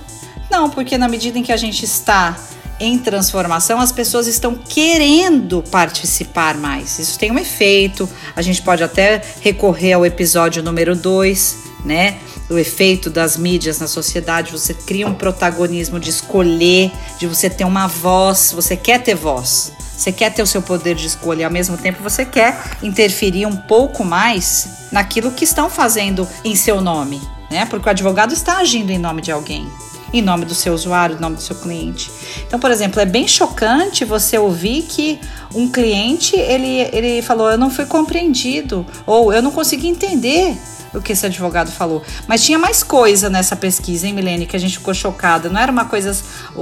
Não, 0.49 0.69
porque 0.69 0.97
na 0.97 1.07
medida 1.07 1.37
em 1.37 1.43
que 1.43 1.51
a 1.51 1.57
gente 1.57 1.83
está 1.83 2.37
em 2.79 2.97
transformação, 2.97 3.79
as 3.79 3.91
pessoas 3.91 4.27
estão 4.27 4.55
querendo 4.55 5.63
participar 5.63 6.57
mais. 6.57 6.99
Isso 6.99 7.17
tem 7.17 7.31
um 7.31 7.39
efeito. 7.39 8.09
A 8.35 8.41
gente 8.41 8.61
pode 8.61 8.83
até 8.83 9.21
recorrer 9.41 9.93
ao 9.93 10.05
episódio 10.05 10.61
número 10.61 10.95
2, 10.95 11.57
né? 11.85 12.17
O 12.49 12.57
efeito 12.57 13.09
das 13.09 13.37
mídias 13.37 13.79
na 13.79 13.87
sociedade. 13.87 14.51
Você 14.51 14.73
cria 14.73 15.07
um 15.07 15.13
protagonismo 15.13 15.99
de 15.99 16.09
escolher, 16.09 16.91
de 17.17 17.27
você 17.27 17.49
ter 17.49 17.63
uma 17.63 17.87
voz. 17.87 18.51
Você 18.53 18.75
quer 18.75 19.01
ter 19.01 19.15
voz. 19.15 19.71
Você 19.95 20.11
quer 20.11 20.33
ter 20.33 20.41
o 20.41 20.47
seu 20.47 20.61
poder 20.61 20.95
de 20.95 21.07
escolha 21.07 21.41
e 21.41 21.43
ao 21.45 21.51
mesmo 21.51 21.77
tempo 21.77 22.03
você 22.03 22.25
quer 22.25 22.59
interferir 22.81 23.45
um 23.45 23.55
pouco 23.55 24.03
mais 24.03 24.87
naquilo 24.91 25.31
que 25.31 25.43
estão 25.43 25.69
fazendo 25.69 26.27
em 26.43 26.55
seu 26.55 26.81
nome, 26.81 27.21
né? 27.49 27.65
Porque 27.65 27.87
o 27.87 27.91
advogado 27.91 28.33
está 28.33 28.57
agindo 28.57 28.91
em 28.91 28.97
nome 28.97 29.21
de 29.21 29.31
alguém 29.31 29.67
em 30.13 30.21
nome 30.21 30.45
do 30.45 30.55
seu 30.55 30.73
usuário, 30.73 31.17
em 31.17 31.19
nome 31.19 31.35
do 31.35 31.41
seu 31.41 31.55
cliente. 31.55 32.09
Então, 32.47 32.59
por 32.59 32.71
exemplo, 32.71 33.01
é 33.01 33.05
bem 33.05 33.27
chocante 33.27 34.05
você 34.05 34.37
ouvir 34.37 34.83
que 34.83 35.19
um 35.53 35.69
cliente 35.69 36.35
ele, 36.35 36.89
ele 36.93 37.21
falou: 37.21 37.49
Eu 37.49 37.57
não 37.57 37.69
fui 37.69 37.85
compreendido, 37.85 38.85
ou 39.05 39.33
eu 39.33 39.41
não 39.41 39.51
consegui 39.51 39.87
entender 39.87 40.55
o 40.95 41.01
que 41.01 41.11
esse 41.11 41.25
advogado 41.25 41.71
falou. 41.71 42.03
Mas 42.27 42.43
tinha 42.43 42.57
mais 42.57 42.83
coisa 42.83 43.29
nessa 43.29 43.55
pesquisa, 43.55 44.07
hein, 44.07 44.13
Milene, 44.13 44.45
que 44.45 44.55
a 44.55 44.59
gente 44.59 44.77
ficou 44.77 44.93
chocada. 44.93 45.49
Não 45.49 45.59
era 45.59 45.71
uma 45.71 45.85
coisa. 45.85 46.15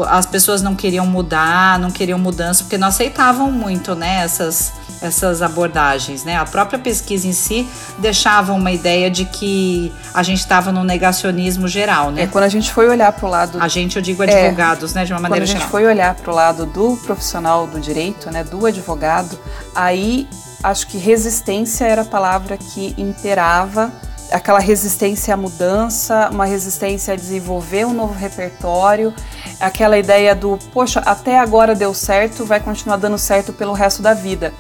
As 0.08 0.26
pessoas 0.26 0.62
não 0.62 0.76
queriam 0.76 1.06
mudar, 1.06 1.80
não 1.80 1.92
queriam 1.92 2.18
mudança, 2.20 2.64
porque 2.64 2.78
não 2.78 2.88
aceitavam 2.88 3.52
muito, 3.52 3.96
né, 3.96 4.22
essas, 4.24 4.74
essas 5.02 5.42
abordagens, 5.42 6.24
né? 6.24 6.38
A 6.38 6.46
própria 6.46 6.80
pesquisa 6.80 7.28
em 7.28 7.34
si 7.34 7.68
deixava 8.00 8.54
uma 8.54 8.72
ideia 8.72 9.10
de 9.10 9.26
que 9.26 9.94
a 10.14 10.24
gente 10.24 10.40
estava 10.40 10.72
no 10.72 10.84
negacionismo 10.84 11.68
geral, 11.68 12.12
né? 12.12 12.24
É, 12.24 12.28
quando 12.28 12.46
a 12.46 12.50
gente 12.50 12.72
foi 12.72 12.88
olhar 12.88 13.12
para 13.12 13.26
o 13.26 13.30
lado. 13.30 13.58
A 13.62 13.68
gente, 13.68 13.96
eu 13.96 14.02
digo 14.02 14.24
advogados, 14.24 14.96
é, 14.96 15.00
né, 15.00 15.06
de 15.06 15.14
uma 15.14 15.20
maneira 15.20 15.46
geral. 15.46 15.62
Quando 15.62 15.62
a 15.62 15.66
gente 15.66 15.72
foi 15.72 15.86
olhar 15.86 16.16
para 16.16 16.32
o 16.32 16.36
lado 16.36 16.66
do 16.66 16.98
profissional 16.98 17.68
do 17.68 17.80
direito, 17.80 18.32
né, 18.32 18.44
do 18.44 18.66
advogado, 18.66 19.38
aí 19.76 20.28
acho 20.64 20.88
que 20.88 20.98
resistência 20.98 21.86
era 21.86 22.04
a 22.04 22.06
palavra 22.06 22.58
que 22.58 22.96
imperava 22.98 23.92
aquela 24.34 24.60
resistência 24.60 25.34
à 25.34 25.38
mudança, 25.38 26.30
uma 26.32 26.46
resistência 26.46 27.14
a 27.14 27.18
desenvolver 27.18 27.86
um 27.86 27.94
novo 27.94 28.14
repertório, 28.14 29.14
aquela 29.60 29.98
ideia 29.98 30.36
do, 30.36 30.58
poxa, 30.74 31.00
até 31.02 31.38
agora 31.38 31.76
deu 31.76 31.94
certo, 31.94 32.44
vai 32.44 32.60
continuar 32.60 32.98
dando 32.98 33.18
certo 33.18 33.54
pelo 33.54 33.74
resto 33.74 34.02
da 34.02 34.14
vida. 34.14 34.54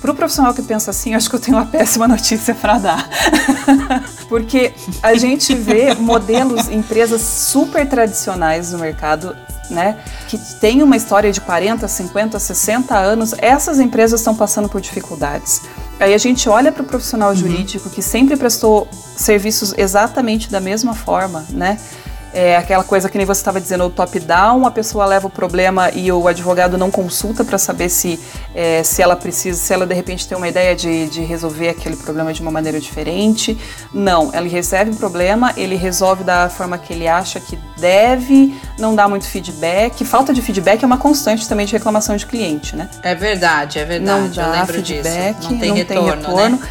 Para 0.00 0.10
o 0.10 0.14
profissional 0.16 0.52
que 0.52 0.62
pensa 0.62 0.90
assim, 0.90 1.14
acho 1.14 1.30
que 1.30 1.36
eu 1.36 1.40
tenho 1.40 1.56
uma 1.56 1.66
péssima 1.70 2.08
notícia 2.08 2.54
para 2.54 2.78
dar. 2.78 3.08
Porque 4.28 4.72
a 5.00 5.14
gente 5.14 5.54
vê 5.54 5.94
modelos, 5.94 6.68
empresas 6.68 7.22
super 7.22 7.88
tradicionais 7.88 8.72
no 8.72 8.78
mercado 8.78 9.36
né, 9.70 9.98
que 10.28 10.38
tem 10.60 10.82
uma 10.82 10.96
história 10.96 11.32
de 11.32 11.40
40, 11.40 11.86
50, 11.86 12.38
60 12.38 12.96
anos, 12.96 13.34
essas 13.38 13.80
empresas 13.80 14.20
estão 14.20 14.34
passando 14.34 14.68
por 14.68 14.80
dificuldades. 14.80 15.62
Aí 16.02 16.14
a 16.14 16.18
gente 16.18 16.48
olha 16.48 16.72
para 16.72 16.82
o 16.82 16.84
profissional 16.84 17.28
uhum. 17.30 17.36
jurídico 17.36 17.88
que 17.88 18.02
sempre 18.02 18.36
prestou 18.36 18.88
serviços 19.16 19.72
exatamente 19.78 20.50
da 20.50 20.58
mesma 20.58 20.94
forma, 20.94 21.46
né? 21.50 21.78
É 22.32 22.56
aquela 22.56 22.82
coisa 22.82 23.08
que 23.08 23.18
nem 23.18 23.26
você 23.26 23.40
estava 23.40 23.60
dizendo, 23.60 23.84
o 23.84 23.90
top-down, 23.90 24.66
a 24.66 24.70
pessoa 24.70 25.04
leva 25.04 25.26
o 25.26 25.30
problema 25.30 25.90
e 25.90 26.10
o 26.10 26.26
advogado 26.26 26.78
não 26.78 26.90
consulta 26.90 27.44
para 27.44 27.58
saber 27.58 27.88
se, 27.88 28.18
é, 28.54 28.82
se 28.82 29.02
ela 29.02 29.14
precisa, 29.14 29.58
se 29.58 29.72
ela 29.72 29.86
de 29.86 29.94
repente 29.94 30.26
tem 30.26 30.36
uma 30.36 30.48
ideia 30.48 30.74
de, 30.74 31.08
de 31.08 31.22
resolver 31.22 31.68
aquele 31.68 31.96
problema 31.96 32.32
de 32.32 32.40
uma 32.40 32.50
maneira 32.50 32.80
diferente. 32.80 33.58
Não, 33.92 34.34
ele 34.34 34.48
recebe 34.48 34.92
o 34.92 34.96
problema, 34.96 35.52
ele 35.56 35.76
resolve 35.76 36.24
da 36.24 36.48
forma 36.48 36.78
que 36.78 36.92
ele 36.92 37.06
acha 37.06 37.38
que 37.38 37.58
deve, 37.76 38.54
não 38.78 38.94
dá 38.94 39.06
muito 39.08 39.26
feedback. 39.26 40.04
Falta 40.04 40.32
de 40.32 40.40
feedback 40.40 40.82
é 40.82 40.86
uma 40.86 40.98
constante 40.98 41.48
também 41.48 41.66
de 41.66 41.72
reclamação 41.72 42.16
de 42.16 42.24
cliente, 42.24 42.74
né? 42.74 42.88
É 43.02 43.14
verdade, 43.14 43.78
é 43.78 43.84
verdade. 43.84 44.40
Não 44.40 44.50
dá 44.52 44.66
feedback, 44.66 45.36
disso. 45.36 45.52
não 45.52 45.58
tem 45.58 45.68
não 45.68 45.76
retorno. 45.76 46.12
Tem 46.12 46.16
retorno. 46.16 46.56
Né? 46.56 46.68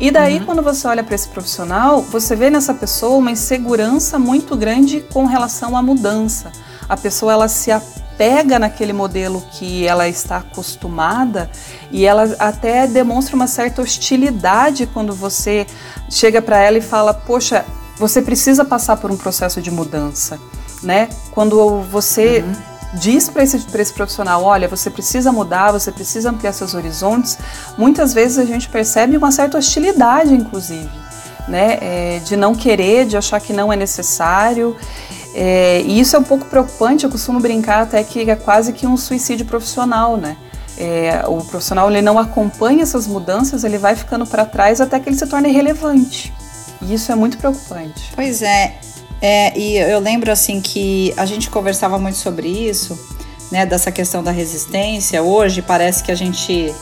E 0.00 0.10
daí, 0.10 0.38
uhum. 0.38 0.44
quando 0.44 0.62
você 0.62 0.86
olha 0.86 1.02
para 1.02 1.14
esse 1.14 1.28
profissional, 1.28 2.02
você 2.02 2.36
vê 2.36 2.50
nessa 2.50 2.72
pessoa 2.72 3.16
uma 3.16 3.32
insegurança 3.32 4.18
muito 4.18 4.56
grande 4.56 5.00
com 5.00 5.24
relação 5.26 5.76
à 5.76 5.82
mudança. 5.82 6.52
A 6.88 6.96
pessoa 6.96 7.32
ela 7.32 7.48
se 7.48 7.72
apega 7.72 8.58
naquele 8.58 8.92
modelo 8.92 9.42
que 9.52 9.86
ela 9.86 10.08
está 10.08 10.38
acostumada 10.38 11.50
e 11.90 12.06
ela 12.06 12.34
até 12.38 12.86
demonstra 12.86 13.34
uma 13.34 13.48
certa 13.48 13.82
hostilidade 13.82 14.86
quando 14.86 15.12
você 15.12 15.66
chega 16.08 16.40
para 16.40 16.58
ela 16.58 16.78
e 16.78 16.82
fala: 16.82 17.12
"Poxa, 17.12 17.64
você 17.98 18.22
precisa 18.22 18.64
passar 18.64 18.98
por 18.98 19.10
um 19.10 19.16
processo 19.16 19.60
de 19.60 19.70
mudança", 19.70 20.38
né? 20.80 21.08
Quando 21.32 21.82
você 21.82 22.44
uhum 22.46 22.67
diz 22.94 23.28
para 23.28 23.42
esse, 23.42 23.64
esse 23.74 23.92
profissional: 23.92 24.42
olha, 24.42 24.68
você 24.68 24.90
precisa 24.90 25.32
mudar, 25.32 25.72
você 25.72 25.90
precisa 25.92 26.30
ampliar 26.30 26.52
seus 26.52 26.74
horizontes, 26.74 27.38
muitas 27.76 28.12
vezes 28.12 28.38
a 28.38 28.44
gente 28.44 28.68
percebe 28.68 29.16
uma 29.16 29.30
certa 29.30 29.58
hostilidade, 29.58 30.34
inclusive, 30.34 30.90
né? 31.46 31.78
É, 31.80 32.20
de 32.24 32.36
não 32.36 32.54
querer, 32.54 33.06
de 33.06 33.16
achar 33.16 33.40
que 33.40 33.52
não 33.52 33.72
é 33.72 33.76
necessário. 33.76 34.76
É, 35.34 35.82
e 35.82 36.00
isso 36.00 36.16
é 36.16 36.18
um 36.18 36.24
pouco 36.24 36.46
preocupante, 36.46 37.04
eu 37.04 37.10
costumo 37.10 37.38
brincar 37.38 37.82
até 37.82 38.02
que 38.02 38.28
é 38.30 38.36
quase 38.36 38.72
que 38.72 38.86
um 38.86 38.96
suicídio 38.96 39.46
profissional, 39.46 40.16
né? 40.16 40.36
É, 40.80 41.24
o 41.26 41.44
profissional 41.44 41.90
ele 41.90 42.00
não 42.00 42.18
acompanha 42.18 42.82
essas 42.82 43.06
mudanças, 43.06 43.64
ele 43.64 43.78
vai 43.78 43.96
ficando 43.96 44.24
para 44.24 44.44
trás 44.44 44.80
até 44.80 44.98
que 45.00 45.08
ele 45.08 45.16
se 45.16 45.26
torne 45.26 45.50
relevante. 45.50 46.32
E 46.80 46.94
isso 46.94 47.10
é 47.10 47.14
muito 47.16 47.36
preocupante. 47.36 48.12
Pois 48.14 48.42
é, 48.42 48.78
é, 49.20 49.58
e 49.58 49.76
eu 49.76 49.98
lembro 49.98 50.30
assim 50.30 50.60
que 50.60 51.12
a 51.16 51.26
gente 51.26 51.50
conversava 51.50 51.98
muito 51.98 52.18
sobre 52.18 52.48
isso, 52.48 52.98
né, 53.50 53.66
dessa 53.66 53.90
questão 53.90 54.22
da 54.22 54.30
resistência. 54.30 55.22
Hoje 55.22 55.62
parece 55.62 56.02
que 56.02 56.12
a 56.12 56.14
gente 56.14 56.74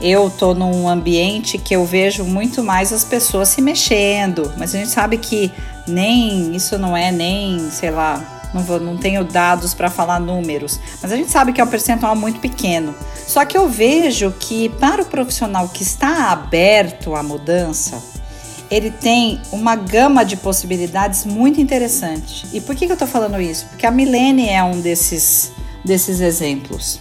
eu 0.00 0.28
tô 0.28 0.54
num 0.54 0.88
ambiente 0.88 1.56
que 1.56 1.74
eu 1.74 1.84
vejo 1.84 2.24
muito 2.24 2.62
mais 2.62 2.92
as 2.92 3.04
pessoas 3.04 3.48
se 3.48 3.62
mexendo, 3.62 4.52
mas 4.58 4.74
a 4.74 4.78
gente 4.78 4.90
sabe 4.90 5.18
que 5.18 5.52
nem 5.86 6.54
isso 6.54 6.76
não 6.78 6.96
é 6.96 7.12
nem, 7.12 7.70
sei 7.70 7.90
lá, 7.90 8.50
não, 8.52 8.62
vou, 8.62 8.78
não 8.80 8.96
tenho 8.96 9.24
dados 9.24 9.72
para 9.72 9.90
falar 9.90 10.20
números, 10.20 10.78
mas 11.00 11.12
a 11.12 11.16
gente 11.16 11.30
sabe 11.30 11.52
que 11.52 11.60
é 11.60 11.64
um 11.64 11.68
percentual 11.68 12.14
muito 12.14 12.40
pequeno. 12.40 12.94
Só 13.26 13.44
que 13.44 13.56
eu 13.56 13.68
vejo 13.68 14.32
que 14.38 14.68
para 14.68 15.02
o 15.02 15.06
profissional 15.06 15.68
que 15.68 15.82
está 15.82 16.30
aberto 16.30 17.14
à 17.14 17.22
mudança, 17.22 18.02
ele 18.74 18.90
tem 18.90 19.40
uma 19.52 19.76
gama 19.76 20.24
de 20.24 20.36
possibilidades 20.36 21.24
muito 21.24 21.60
interessante. 21.60 22.44
E 22.52 22.60
por 22.60 22.74
que, 22.74 22.86
que 22.86 22.92
eu 22.92 22.94
estou 22.94 23.06
falando 23.06 23.40
isso? 23.40 23.66
Porque 23.66 23.86
a 23.86 23.90
Milene 23.90 24.48
é 24.48 24.62
um 24.64 24.80
desses, 24.80 25.52
desses 25.84 26.20
exemplos. 26.20 26.98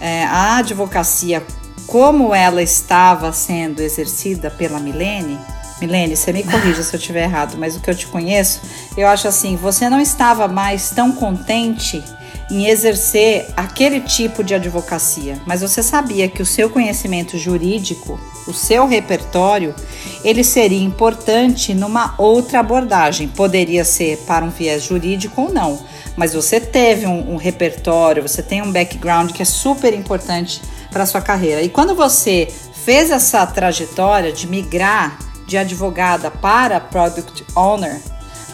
É, 0.00 0.24
a 0.24 0.56
advocacia, 0.56 1.40
como 1.86 2.34
ela 2.34 2.60
estava 2.60 3.32
sendo 3.32 3.80
exercida 3.80 4.50
pela 4.50 4.80
Milene, 4.80 5.38
Milene, 5.82 6.16
você 6.16 6.32
me 6.32 6.44
corrija 6.44 6.80
se 6.82 6.94
eu 6.94 6.98
estiver 6.98 7.24
errado, 7.24 7.56
mas 7.58 7.76
o 7.76 7.80
que 7.80 7.90
eu 7.90 7.94
te 7.94 8.06
conheço, 8.06 8.60
eu 8.96 9.08
acho 9.08 9.26
assim, 9.26 9.56
você 9.56 9.88
não 9.90 10.00
estava 10.00 10.46
mais 10.46 10.90
tão 10.90 11.10
contente 11.10 12.02
em 12.48 12.66
exercer 12.68 13.48
aquele 13.56 14.00
tipo 14.00 14.44
de 14.44 14.54
advocacia, 14.54 15.40
mas 15.44 15.60
você 15.60 15.82
sabia 15.82 16.28
que 16.28 16.40
o 16.40 16.46
seu 16.46 16.70
conhecimento 16.70 17.36
jurídico, 17.36 18.20
o 18.46 18.52
seu 18.52 18.86
repertório, 18.86 19.74
ele 20.22 20.44
seria 20.44 20.82
importante 20.82 21.74
numa 21.74 22.14
outra 22.18 22.60
abordagem. 22.60 23.26
Poderia 23.26 23.84
ser 23.84 24.18
para 24.18 24.44
um 24.44 24.50
viés 24.50 24.84
jurídico 24.84 25.42
ou 25.42 25.52
não, 25.52 25.80
mas 26.16 26.34
você 26.34 26.60
teve 26.60 27.06
um, 27.06 27.32
um 27.32 27.36
repertório, 27.36 28.22
você 28.22 28.42
tem 28.42 28.62
um 28.62 28.70
background 28.70 29.32
que 29.32 29.42
é 29.42 29.46
super 29.46 29.94
importante 29.94 30.60
para 30.92 31.06
sua 31.06 31.22
carreira. 31.22 31.62
E 31.62 31.68
quando 31.68 31.94
você 31.94 32.48
fez 32.84 33.10
essa 33.10 33.44
trajetória 33.46 34.32
de 34.32 34.46
migrar 34.46 35.18
de 35.46 35.56
advogada 35.58 36.30
para 36.30 36.80
product 36.80 37.44
owner, 37.54 38.00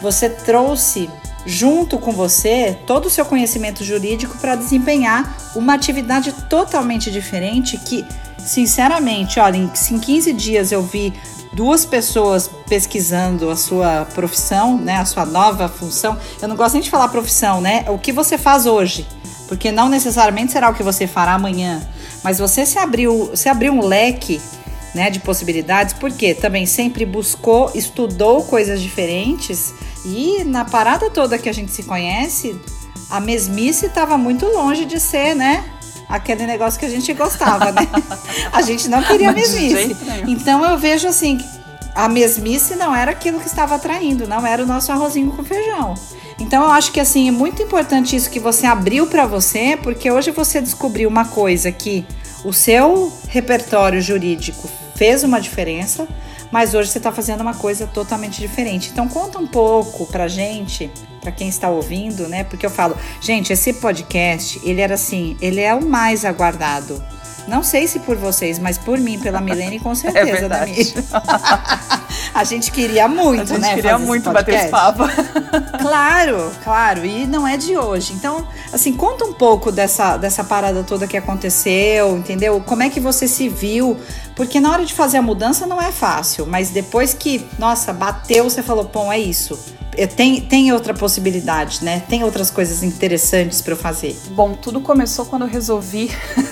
você 0.01 0.29
trouxe 0.29 1.09
junto 1.45 1.97
com 1.97 2.11
você 2.11 2.77
todo 2.85 3.05
o 3.05 3.09
seu 3.09 3.25
conhecimento 3.25 3.83
jurídico 3.83 4.37
para 4.37 4.55
desempenhar 4.55 5.35
uma 5.55 5.73
atividade 5.73 6.31
totalmente 6.49 7.09
diferente 7.09 7.77
que, 7.77 8.05
sinceramente, 8.37 9.39
olha, 9.39 9.57
em, 9.57 9.71
em 9.91 9.99
15 9.99 10.33
dias 10.33 10.71
eu 10.71 10.83
vi 10.83 11.13
duas 11.53 11.85
pessoas 11.85 12.49
pesquisando 12.67 13.49
a 13.49 13.55
sua 13.55 14.05
profissão, 14.13 14.77
né, 14.77 14.97
a 14.97 15.05
sua 15.05 15.25
nova 15.25 15.67
função. 15.67 16.17
Eu 16.41 16.47
não 16.47 16.55
gosto 16.55 16.73
nem 16.73 16.83
de 16.83 16.89
falar 16.89 17.07
profissão, 17.07 17.59
né? 17.61 17.85
O 17.87 17.97
que 17.97 18.11
você 18.11 18.37
faz 18.37 18.65
hoje, 18.65 19.07
porque 19.47 19.71
não 19.71 19.89
necessariamente 19.89 20.51
será 20.51 20.69
o 20.69 20.73
que 20.73 20.83
você 20.83 21.07
fará 21.07 21.33
amanhã, 21.33 21.81
mas 22.23 22.37
você 22.37 22.65
se 22.65 22.77
abriu, 22.77 23.31
se 23.33 23.49
abriu 23.49 23.73
um 23.73 23.83
leque, 23.85 24.39
né, 24.93 25.09
de 25.09 25.19
possibilidades, 25.19 25.93
porque 25.93 26.33
também 26.33 26.65
sempre 26.65 27.05
buscou, 27.05 27.71
estudou 27.75 28.43
coisas 28.43 28.81
diferentes 28.81 29.73
e 30.05 30.43
na 30.43 30.65
parada 30.65 31.09
toda 31.09 31.37
que 31.37 31.49
a 31.49 31.53
gente 31.53 31.71
se 31.71 31.83
conhece, 31.83 32.59
a 33.09 33.19
mesmice 33.19 33.87
estava 33.87 34.17
muito 34.17 34.45
longe 34.45 34.85
de 34.85 34.99
ser, 34.99 35.35
né? 35.35 35.63
Aquele 36.07 36.47
negócio 36.47 36.79
que 36.79 36.85
a 36.85 36.89
gente 36.89 37.13
gostava, 37.13 37.71
né? 37.71 37.87
a 38.51 38.61
gente 38.61 38.87
não 38.87 39.03
queria 39.03 39.31
mesmice. 39.31 39.95
Então 40.27 40.63
eu 40.65 40.77
vejo 40.77 41.07
assim, 41.07 41.39
a 41.93 42.07
mesmice 42.07 42.75
não 42.75 42.95
era 42.95 43.11
aquilo 43.11 43.39
que 43.39 43.47
estava 43.47 43.75
atraindo, 43.75 44.27
não 44.27 44.45
era 44.45 44.63
o 44.63 44.65
nosso 44.65 44.91
arrozinho 44.91 45.31
com 45.31 45.43
feijão. 45.43 45.93
Então 46.39 46.63
eu 46.63 46.71
acho 46.71 46.91
que 46.91 46.99
assim 46.99 47.27
é 47.27 47.31
muito 47.31 47.61
importante 47.61 48.15
isso 48.15 48.29
que 48.29 48.39
você 48.39 48.65
abriu 48.65 49.05
para 49.07 49.27
você, 49.27 49.77
porque 49.81 50.09
hoje 50.09 50.31
você 50.31 50.61
descobriu 50.61 51.09
uma 51.09 51.25
coisa 51.25 51.71
que 51.71 52.05
o 52.43 52.53
seu 52.53 53.11
repertório 53.27 54.01
jurídico 54.01 54.69
fez 54.95 55.23
uma 55.23 55.39
diferença, 55.39 56.07
mas 56.51 56.73
hoje 56.73 56.89
você 56.89 56.97
está 56.97 57.11
fazendo 57.11 57.41
uma 57.41 57.53
coisa 57.53 57.87
totalmente 57.87 58.39
diferente. 58.39 58.89
Então 58.91 59.07
conta 59.07 59.39
um 59.39 59.47
pouco 59.47 60.05
pra 60.07 60.27
gente, 60.27 60.91
para 61.21 61.31
quem 61.31 61.47
está 61.47 61.69
ouvindo, 61.69 62.27
né? 62.27 62.43
Porque 62.43 62.65
eu 62.65 62.69
falo, 62.69 62.97
gente, 63.21 63.53
esse 63.53 63.73
podcast, 63.73 64.59
ele 64.63 64.81
era 64.81 64.95
assim, 64.95 65.37
ele 65.41 65.61
é 65.61 65.73
o 65.73 65.85
mais 65.85 66.25
aguardado. 66.25 67.03
Não 67.47 67.63
sei 67.63 67.87
se 67.87 67.99
por 67.99 68.15
vocês, 68.15 68.59
mas 68.59 68.77
por 68.77 68.99
mim, 68.99 69.19
pela 69.19 69.41
Milene, 69.41 69.79
com 69.79 69.91
é 69.93 69.95
certeza, 69.95 70.29
é 70.29 70.35
verdade. 70.35 70.93
a 72.33 72.43
gente 72.43 72.71
queria 72.71 73.07
muito, 73.07 73.37
né? 73.37 73.41
A 73.41 73.45
gente 73.45 73.61
né, 73.61 73.75
queria 73.75 73.97
muito 73.97 74.31
bater 74.31 74.55
esse 74.55 74.67
papo. 74.69 75.03
claro, 75.79 76.51
claro. 76.63 77.05
E 77.05 77.25
não 77.25 77.47
é 77.47 77.57
de 77.57 77.77
hoje. 77.77 78.13
Então, 78.13 78.47
assim, 78.71 78.93
conta 78.93 79.25
um 79.25 79.33
pouco 79.33 79.71
dessa, 79.71 80.17
dessa 80.17 80.43
parada 80.43 80.83
toda 80.83 81.07
que 81.07 81.17
aconteceu, 81.17 82.17
entendeu? 82.17 82.61
Como 82.65 82.83
é 82.83 82.89
que 82.89 82.99
você 82.99 83.27
se 83.27 83.49
viu 83.49 83.97
Porque 84.39 84.61
na 84.61 84.71
hora 84.71 84.85
de 84.85 84.93
fazer 84.93 85.17
a 85.17 85.21
mudança 85.21 85.67
não 85.67 85.81
é 85.81 85.91
fácil, 85.91 86.45
mas 86.47 86.69
depois 86.69 87.13
que, 87.13 87.45
nossa, 87.59 87.91
bateu, 87.91 88.45
você 88.45 88.63
falou, 88.63 88.85
pô, 88.85 89.11
é 89.11 89.19
isso. 89.19 89.59
Tem, 90.15 90.39
tem 90.39 90.71
outra 90.71 90.93
possibilidade, 90.93 91.83
né? 91.83 92.01
Tem 92.07 92.23
outras 92.23 92.49
coisas 92.49 92.81
interessantes 92.81 93.61
para 93.61 93.73
eu 93.73 93.77
fazer. 93.77 94.17
Bom, 94.29 94.53
tudo 94.53 94.79
começou 94.79 95.25
quando 95.25 95.41
eu 95.41 95.49
resolvi 95.49 96.09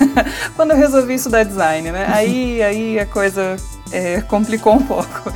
quando 0.54 0.72
eu 0.72 0.78
resolvi 0.78 1.14
estudar 1.14 1.44
design, 1.44 1.90
né? 1.90 2.08
Aí, 2.14 2.62
aí 2.62 3.00
a 3.00 3.06
coisa 3.06 3.56
é, 3.90 4.20
complicou 4.20 4.74
um 4.74 4.84
pouco 4.84 5.32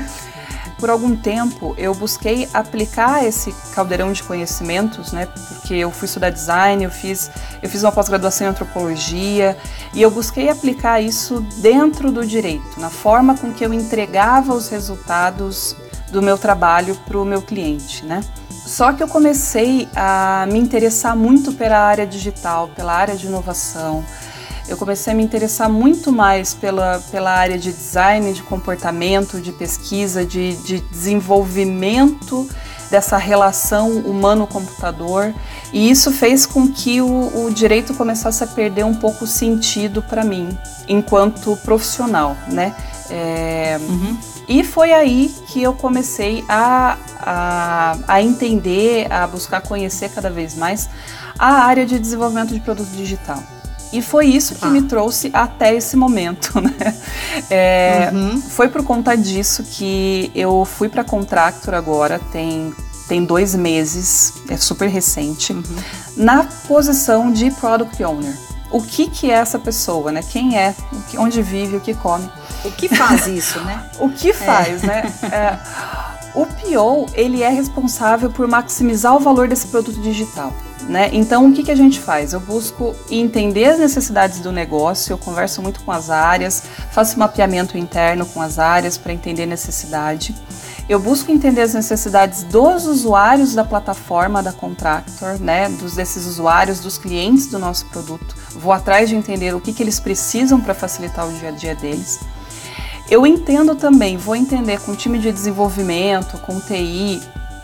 por 0.82 0.90
algum 0.90 1.16
tempo 1.16 1.76
eu 1.78 1.94
busquei 1.94 2.50
aplicar 2.52 3.24
esse 3.24 3.54
caldeirão 3.74 4.12
de 4.12 4.24
conhecimentos, 4.24 5.14
né? 5.14 5.28
Porque 5.28 5.76
eu 5.76 5.92
fui 5.92 6.08
estudar 6.08 6.32
design, 6.32 6.84
eu 6.84 6.90
fiz, 6.90 7.30
eu 7.62 7.70
fiz 7.70 7.84
uma 7.84 7.92
pós-graduação 7.92 8.48
em 8.48 8.50
antropologia 8.50 9.56
e 9.94 10.02
eu 10.02 10.10
busquei 10.10 10.50
aplicar 10.50 11.00
isso 11.00 11.40
dentro 11.58 12.12
do 12.12 12.26
direito, 12.26 12.80
na 12.80 12.90
forma 12.90 13.38
com 13.38 13.54
que 13.54 13.64
eu 13.64 13.72
entregava 13.72 14.56
os 14.56 14.70
resultados 14.70 15.76
do 16.12 16.20
meu 16.20 16.38
trabalho 16.38 16.96
para 17.06 17.18
o 17.18 17.24
meu 17.24 17.44
cliente, 17.44 18.04
né? 18.04 18.22
Só 18.50 18.92
que 18.92 19.04
eu 19.04 19.08
comecei 19.08 19.88
a 19.96 20.48
me 20.52 20.58
interessar 20.58 21.16
muito 21.16 21.54
pela 21.54 21.78
área 21.78 22.08
digital, 22.08 22.70
pela 22.76 22.94
área 22.94 23.16
de 23.16 23.28
inovação, 23.28 24.04
eu 24.68 24.77
comecei 24.77 25.13
a 25.13 25.15
me 25.15 25.24
interessar 25.24 25.70
muito 25.70 26.12
mais 26.12 26.53
pela, 26.53 27.00
pela 27.12 27.32
área 27.32 27.58
de 27.58 27.72
design, 27.72 28.34
de 28.34 28.44
comportamento, 28.44 29.41
de 29.41 29.51
pesquisa, 29.51 30.25
de, 30.25 30.56
de 30.58 30.80
desenvolvimento 30.80 32.48
dessa 32.89 33.18
relação 33.18 33.89
humano-computador 33.89 35.34
e 35.72 35.89
isso 35.89 36.12
fez 36.12 36.46
com 36.46 36.68
que 36.68 37.01
o, 37.01 37.46
o, 37.46 37.51
direito 37.51 37.94
começasse 37.94 38.44
a 38.44 38.48
perder 38.48 38.84
um 38.84 38.94
pouco 38.94 39.24
o 39.24 39.27
sentido 39.27 40.03
para 40.03 40.25
mim 40.25 40.50
enquanto 40.88 41.56
profissional, 41.63 42.36
né? 42.48 42.75
É, 43.10 43.80
uhum. 43.80 44.18
E 44.48 44.63
foi 44.63 44.91
aí 44.91 45.34
que 45.48 45.63
eu 45.63 45.74
comecei 45.74 46.44
a, 46.50 46.98
a, 47.18 47.98
a 48.08 48.22
entender, 48.22 49.12
a 49.12 49.25
buscar 49.25 49.62
conhecer 49.62 50.10
cada 50.10 50.30
vez 50.30 50.56
mais 50.56 50.89
a 51.39 51.63
área 51.63 51.86
de 51.86 51.98
desenvolvimento 51.98 52.53
de 52.53 52.60
produto 52.60 52.89
digital. 52.89 53.41
E 53.91 54.01
foi 54.01 54.27
isso 54.27 54.55
que 54.55 54.65
ah. 54.65 54.69
me 54.69 54.83
trouxe 54.83 55.29
até 55.33 55.75
esse 55.75 55.95
momento, 55.98 56.60
né? 56.62 56.95
É, 57.50 58.10
uhum. 58.13 58.41
Foi 58.41 58.69
por 58.69 58.83
conta 58.83 59.15
disso 59.15 59.63
que 59.63 60.31
eu 60.33 60.65
fui 60.65 60.88
para 60.88 61.03
Contractor 61.03 61.74
agora, 61.74 62.19
tem, 62.31 62.74
tem 63.07 63.25
dois 63.25 63.53
meses, 63.55 64.33
é 64.48 64.57
super 64.57 64.88
recente, 64.88 65.51
uhum. 65.53 65.63
na 66.15 66.43
posição 66.67 67.31
de 67.31 67.51
Product 67.51 68.01
Owner. 68.03 68.38
O 68.71 68.81
que, 68.81 69.10
que 69.10 69.29
é 69.29 69.33
essa 69.33 69.60
pessoa, 69.60 70.13
né? 70.13 70.21
Quem 70.24 70.57
é, 70.57 70.74
onde 71.17 71.41
vive, 71.41 71.75
o 71.75 71.81
que 71.81 71.93
come. 71.93 72.29
O 72.63 72.71
que 72.71 72.88
faz 72.88 73.27
isso, 73.27 73.60
né? 73.60 73.89
o 74.00 74.10
que 74.10 74.29
é. 74.29 74.33
faz, 74.33 74.83
é. 74.83 74.88
né? 74.88 75.13
É, 75.24 75.60
o 76.33 76.45
PO, 76.45 77.07
ele 77.13 77.43
é 77.43 77.50
responsável 77.50 78.29
por 78.29 78.48
maximizar 78.48 79.13
o 79.13 79.19
valor 79.19 79.50
desse 79.50 79.67
produto 79.67 80.00
digital. 80.00 80.53
Né? 80.88 81.10
Então, 81.14 81.48
o 81.48 81.54
que, 81.54 81.64
que 81.64 81.72
a 81.72 81.76
gente 81.76 82.00
faz? 82.00 82.34
Eu 82.34 82.40
busco 82.40 82.96
entender 83.10 83.66
as 83.66 83.80
necessidades 83.80 84.40
do 84.40 84.52
negócio, 84.52 85.14
eu 85.14 85.18
converso 85.18 85.62
muito 85.62 85.82
com 85.84 85.92
as 85.92 86.10
áreas, 86.10 86.64
faço 86.92 87.18
mapeamento 87.20 87.78
interno 87.78 88.26
com 88.26 88.42
as 88.42 88.60
áreas 88.60 88.98
para 88.98 89.14
entender 89.14 89.46
necessidade. 89.46 90.36
Eu 90.90 91.00
busco 91.00 91.32
entender 91.32 91.62
as 91.62 91.74
necessidades 91.74 92.44
dos 92.44 92.86
usuários 92.86 93.54
da 93.54 93.64
plataforma 93.64 94.44
da 94.44 94.52
Contractor, 94.52 95.40
né, 95.40 95.70
dos 95.70 95.96
desses 95.96 96.26
usuários, 96.26 96.80
dos 96.80 96.98
clientes 96.98 97.48
do 97.48 97.58
nosso 97.58 97.86
produto. 97.86 98.36
Vou 98.56 98.74
atrás 98.74 99.08
de 99.08 99.16
entender 99.16 99.56
o 99.56 99.62
que, 99.62 99.72
que 99.72 99.82
eles 99.82 100.00
precisam 100.00 100.60
para 100.60 100.74
facilitar 100.74 101.28
o 101.28 101.32
dia 101.32 101.50
a 101.50 101.52
dia 101.52 101.76
deles. 101.76 102.20
Eu 103.10 103.26
entendo 103.28 103.76
também, 103.76 104.18
vou 104.18 104.36
entender 104.36 104.80
com 104.82 104.94
o 104.94 104.96
time 104.96 105.20
de 105.20 105.32
desenvolvimento, 105.32 106.38
com 106.40 106.60
TI, 106.60 107.22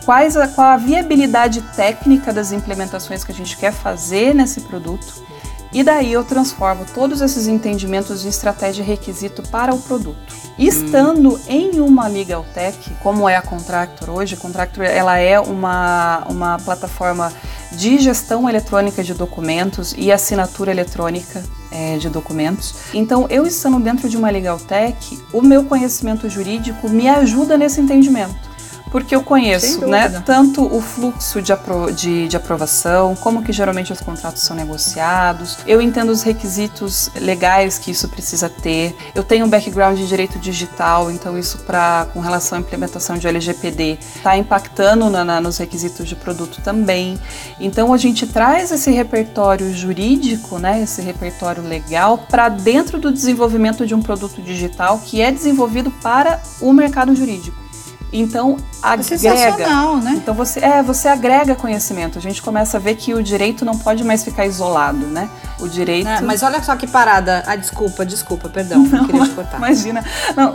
quais 0.08 0.38
a, 0.38 0.48
qual 0.48 0.68
a 0.68 0.76
viabilidade 0.78 1.60
técnica 1.76 2.32
das 2.32 2.50
implementações 2.50 3.22
que 3.22 3.30
a 3.30 3.34
gente 3.34 3.58
quer 3.58 3.70
fazer 3.70 4.34
nesse 4.34 4.62
produto. 4.62 5.22
E 5.70 5.82
daí 5.82 6.14
eu 6.14 6.24
transformo 6.24 6.86
todos 6.94 7.20
esses 7.20 7.46
entendimentos 7.46 8.22
de 8.22 8.28
estratégia 8.28 8.82
e 8.82 8.86
requisito 8.86 9.42
para 9.50 9.74
o 9.74 9.78
produto. 9.78 10.34
Estando 10.58 11.34
hum. 11.34 11.40
em 11.46 11.80
uma 11.80 12.06
Legal 12.06 12.42
Tech, 12.54 12.78
como 13.02 13.28
é 13.28 13.36
a 13.36 13.42
Contractor 13.42 14.08
hoje, 14.08 14.34
a 14.34 14.38
Contractor 14.38 14.82
ela 14.82 15.18
é 15.18 15.38
uma, 15.38 16.24
uma 16.26 16.56
plataforma 16.56 17.30
de 17.72 17.98
gestão 17.98 18.48
eletrônica 18.48 19.04
de 19.04 19.12
documentos 19.12 19.94
e 19.94 20.10
assinatura 20.10 20.70
eletrônica 20.70 21.44
é, 21.70 21.98
de 21.98 22.08
documentos. 22.08 22.74
Então, 22.94 23.26
eu 23.28 23.44
estando 23.44 23.78
dentro 23.78 24.08
de 24.08 24.16
uma 24.16 24.30
Legal 24.30 24.58
Tech, 24.58 25.22
o 25.34 25.42
meu 25.42 25.64
conhecimento 25.64 26.30
jurídico 26.30 26.88
me 26.88 27.10
ajuda 27.10 27.58
nesse 27.58 27.78
entendimento 27.78 28.47
porque 28.90 29.14
eu 29.14 29.22
conheço, 29.22 29.86
né, 29.86 30.08
tanto 30.24 30.64
o 30.64 30.80
fluxo 30.80 31.42
de, 31.42 31.52
apro 31.52 31.92
de, 31.92 32.28
de, 32.28 32.36
aprovação, 32.36 33.14
como 33.16 33.42
que 33.42 33.52
geralmente 33.52 33.92
os 33.92 34.00
contratos 34.00 34.42
são 34.42 34.56
negociados, 34.56 35.58
eu 35.66 35.80
entendo 35.80 36.10
os 36.10 36.22
requisitos 36.22 37.10
legais 37.16 37.78
que 37.78 37.90
isso 37.90 38.08
precisa 38.08 38.48
ter, 38.48 38.96
eu 39.14 39.22
tenho 39.22 39.46
um 39.46 39.48
background 39.48 39.98
de 39.98 40.06
direito 40.06 40.38
digital, 40.38 41.10
então 41.10 41.38
isso 41.38 41.58
para 41.58 42.06
com 42.12 42.20
relação 42.20 42.58
à 42.58 42.60
implementação 42.60 43.18
de 43.18 43.26
LGPD 43.26 43.98
está 44.16 44.36
impactando 44.36 45.10
na, 45.10 45.24
na, 45.24 45.40
nos 45.40 45.58
requisitos 45.58 46.08
de 46.08 46.16
produto 46.16 46.60
também. 46.62 47.18
Então 47.60 47.92
a 47.92 47.96
gente 47.96 48.26
traz 48.26 48.70
esse 48.70 48.90
repertório 48.90 49.72
jurídico, 49.74 50.58
né, 50.58 50.82
esse 50.82 51.02
repertório 51.02 51.62
legal 51.62 52.18
para 52.18 52.48
dentro 52.48 52.98
do 52.98 53.12
desenvolvimento 53.12 53.86
de 53.86 53.94
um 53.94 54.02
produto 54.02 54.40
digital 54.40 54.98
que 55.04 55.20
é 55.20 55.30
desenvolvido 55.30 55.90
para 55.90 56.40
o 56.60 56.72
mercado 56.72 57.14
jurídico. 57.14 57.67
Então 58.12 58.56
é 58.82 58.88
agrega, 58.88 59.96
né? 59.96 60.14
Então 60.16 60.34
você 60.34 60.60
é, 60.60 60.82
você 60.82 61.08
agrega 61.08 61.54
conhecimento. 61.54 62.18
A 62.18 62.20
gente 62.20 62.40
começa 62.40 62.76
a 62.78 62.80
ver 62.80 62.94
que 62.96 63.12
o 63.14 63.22
direito 63.22 63.64
não 63.64 63.76
pode 63.76 64.02
mais 64.02 64.24
ficar 64.24 64.46
isolado, 64.46 65.06
né? 65.06 65.28
O 65.60 65.68
direito. 65.68 66.06
Não, 66.06 66.22
mas 66.22 66.42
olha 66.42 66.62
só 66.62 66.74
que 66.76 66.86
parada. 66.86 67.42
Ah, 67.46 67.56
desculpa, 67.56 68.06
desculpa, 68.06 68.48
perdão, 68.48 68.78
não, 68.78 69.04
queria 69.06 69.24
te 69.24 69.30
cortar. 69.30 69.58
Imagina. 69.58 70.04
Não, 70.36 70.54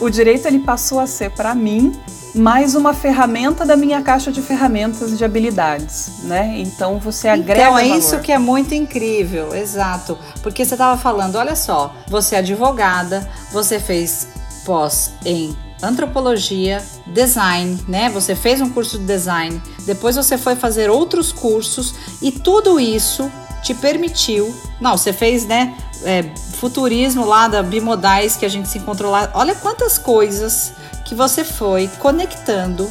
o 0.00 0.10
direito 0.10 0.46
ele 0.46 0.58
passou 0.58 1.00
a 1.00 1.06
ser 1.06 1.30
para 1.30 1.54
mim 1.54 1.98
mais 2.34 2.74
uma 2.74 2.94
ferramenta 2.94 3.64
da 3.64 3.76
minha 3.76 4.02
caixa 4.02 4.30
de 4.30 4.40
ferramentas 4.40 5.16
de 5.16 5.24
habilidades, 5.24 6.22
né? 6.24 6.54
Então 6.58 6.98
você 6.98 7.28
agrega 7.28 7.62
Então 7.62 7.78
é 7.78 7.82
valor. 7.82 7.98
isso 7.98 8.18
que 8.20 8.30
é 8.30 8.38
muito 8.38 8.74
incrível, 8.74 9.54
exato. 9.54 10.16
Porque 10.42 10.64
você 10.64 10.74
estava 10.74 11.00
falando, 11.00 11.36
olha 11.36 11.56
só, 11.56 11.94
você 12.06 12.36
é 12.36 12.38
advogada, 12.38 13.28
você 13.52 13.80
fez 13.80 14.28
pós 14.64 15.12
em 15.24 15.56
antropologia, 15.82 16.84
design, 17.06 17.78
né? 17.88 18.08
Você 18.10 18.34
fez 18.34 18.60
um 18.60 18.70
curso 18.70 18.98
de 18.98 19.04
design, 19.04 19.60
depois 19.84 20.16
você 20.16 20.36
foi 20.36 20.56
fazer 20.56 20.90
outros 20.90 21.32
cursos 21.32 21.94
e 22.20 22.30
tudo 22.30 22.78
isso 22.78 23.30
te 23.62 23.74
permitiu. 23.74 24.54
Não, 24.80 24.96
você 24.96 25.12
fez, 25.12 25.46
né? 25.46 25.76
É, 26.02 26.22
futurismo 26.54 27.26
lá 27.26 27.46
da 27.46 27.62
Bimodais 27.62 28.36
que 28.36 28.46
a 28.46 28.48
gente 28.48 28.68
se 28.68 28.78
encontrou 28.78 29.10
lá. 29.10 29.30
Olha 29.34 29.54
quantas 29.54 29.98
coisas 29.98 30.72
que 31.04 31.14
você 31.14 31.44
foi 31.44 31.88
conectando 31.98 32.88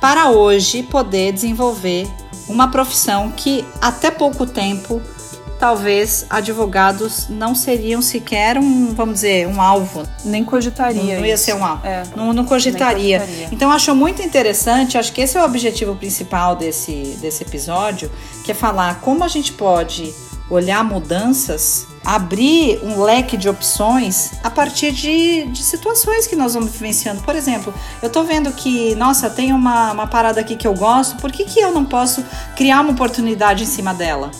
para 0.00 0.30
hoje 0.30 0.82
poder 0.82 1.32
desenvolver 1.32 2.08
uma 2.48 2.68
profissão 2.68 3.30
que 3.30 3.64
até 3.80 4.10
pouco 4.10 4.46
tempo 4.46 5.00
talvez 5.64 6.26
advogados 6.28 7.26
não 7.30 7.54
seriam 7.54 8.02
sequer 8.02 8.58
um, 8.58 8.92
vamos 8.92 9.14
dizer, 9.14 9.48
um 9.48 9.62
alvo. 9.62 10.02
Nem 10.22 10.44
cogitaria. 10.44 11.14
Não, 11.14 11.20
não 11.20 11.26
ia 11.26 11.38
ser 11.38 11.54
um 11.54 11.64
alvo. 11.64 11.86
É. 11.86 12.02
Não, 12.14 12.34
não 12.34 12.44
cogitaria. 12.44 13.20
cogitaria. 13.20 13.48
Então, 13.50 13.72
acho 13.72 13.94
muito 13.94 14.20
interessante, 14.20 14.98
acho 14.98 15.10
que 15.10 15.22
esse 15.22 15.38
é 15.38 15.40
o 15.40 15.44
objetivo 15.46 15.96
principal 15.96 16.54
desse, 16.54 17.16
desse 17.18 17.42
episódio, 17.44 18.12
que 18.44 18.52
é 18.52 18.54
falar 18.54 19.00
como 19.00 19.24
a 19.24 19.28
gente 19.28 19.54
pode 19.54 20.12
olhar 20.50 20.84
mudanças, 20.84 21.86
abrir 22.04 22.80
um 22.82 23.02
leque 23.02 23.34
de 23.34 23.48
opções 23.48 24.32
a 24.42 24.50
partir 24.50 24.92
de, 24.92 25.46
de 25.46 25.62
situações 25.62 26.26
que 26.26 26.36
nós 26.36 26.52
vamos 26.52 26.72
vivenciando. 26.72 27.22
Por 27.22 27.34
exemplo, 27.34 27.72
eu 28.02 28.10
tô 28.10 28.22
vendo 28.22 28.52
que, 28.52 28.94
nossa, 28.96 29.30
tem 29.30 29.50
uma, 29.50 29.92
uma 29.92 30.06
parada 30.06 30.42
aqui 30.42 30.56
que 30.56 30.66
eu 30.66 30.74
gosto, 30.74 31.16
por 31.16 31.32
que, 31.32 31.46
que 31.46 31.58
eu 31.58 31.72
não 31.72 31.86
posso 31.86 32.22
criar 32.54 32.82
uma 32.82 32.90
oportunidade 32.90 33.62
em 33.62 33.66
cima 33.66 33.94
dela? 33.94 34.30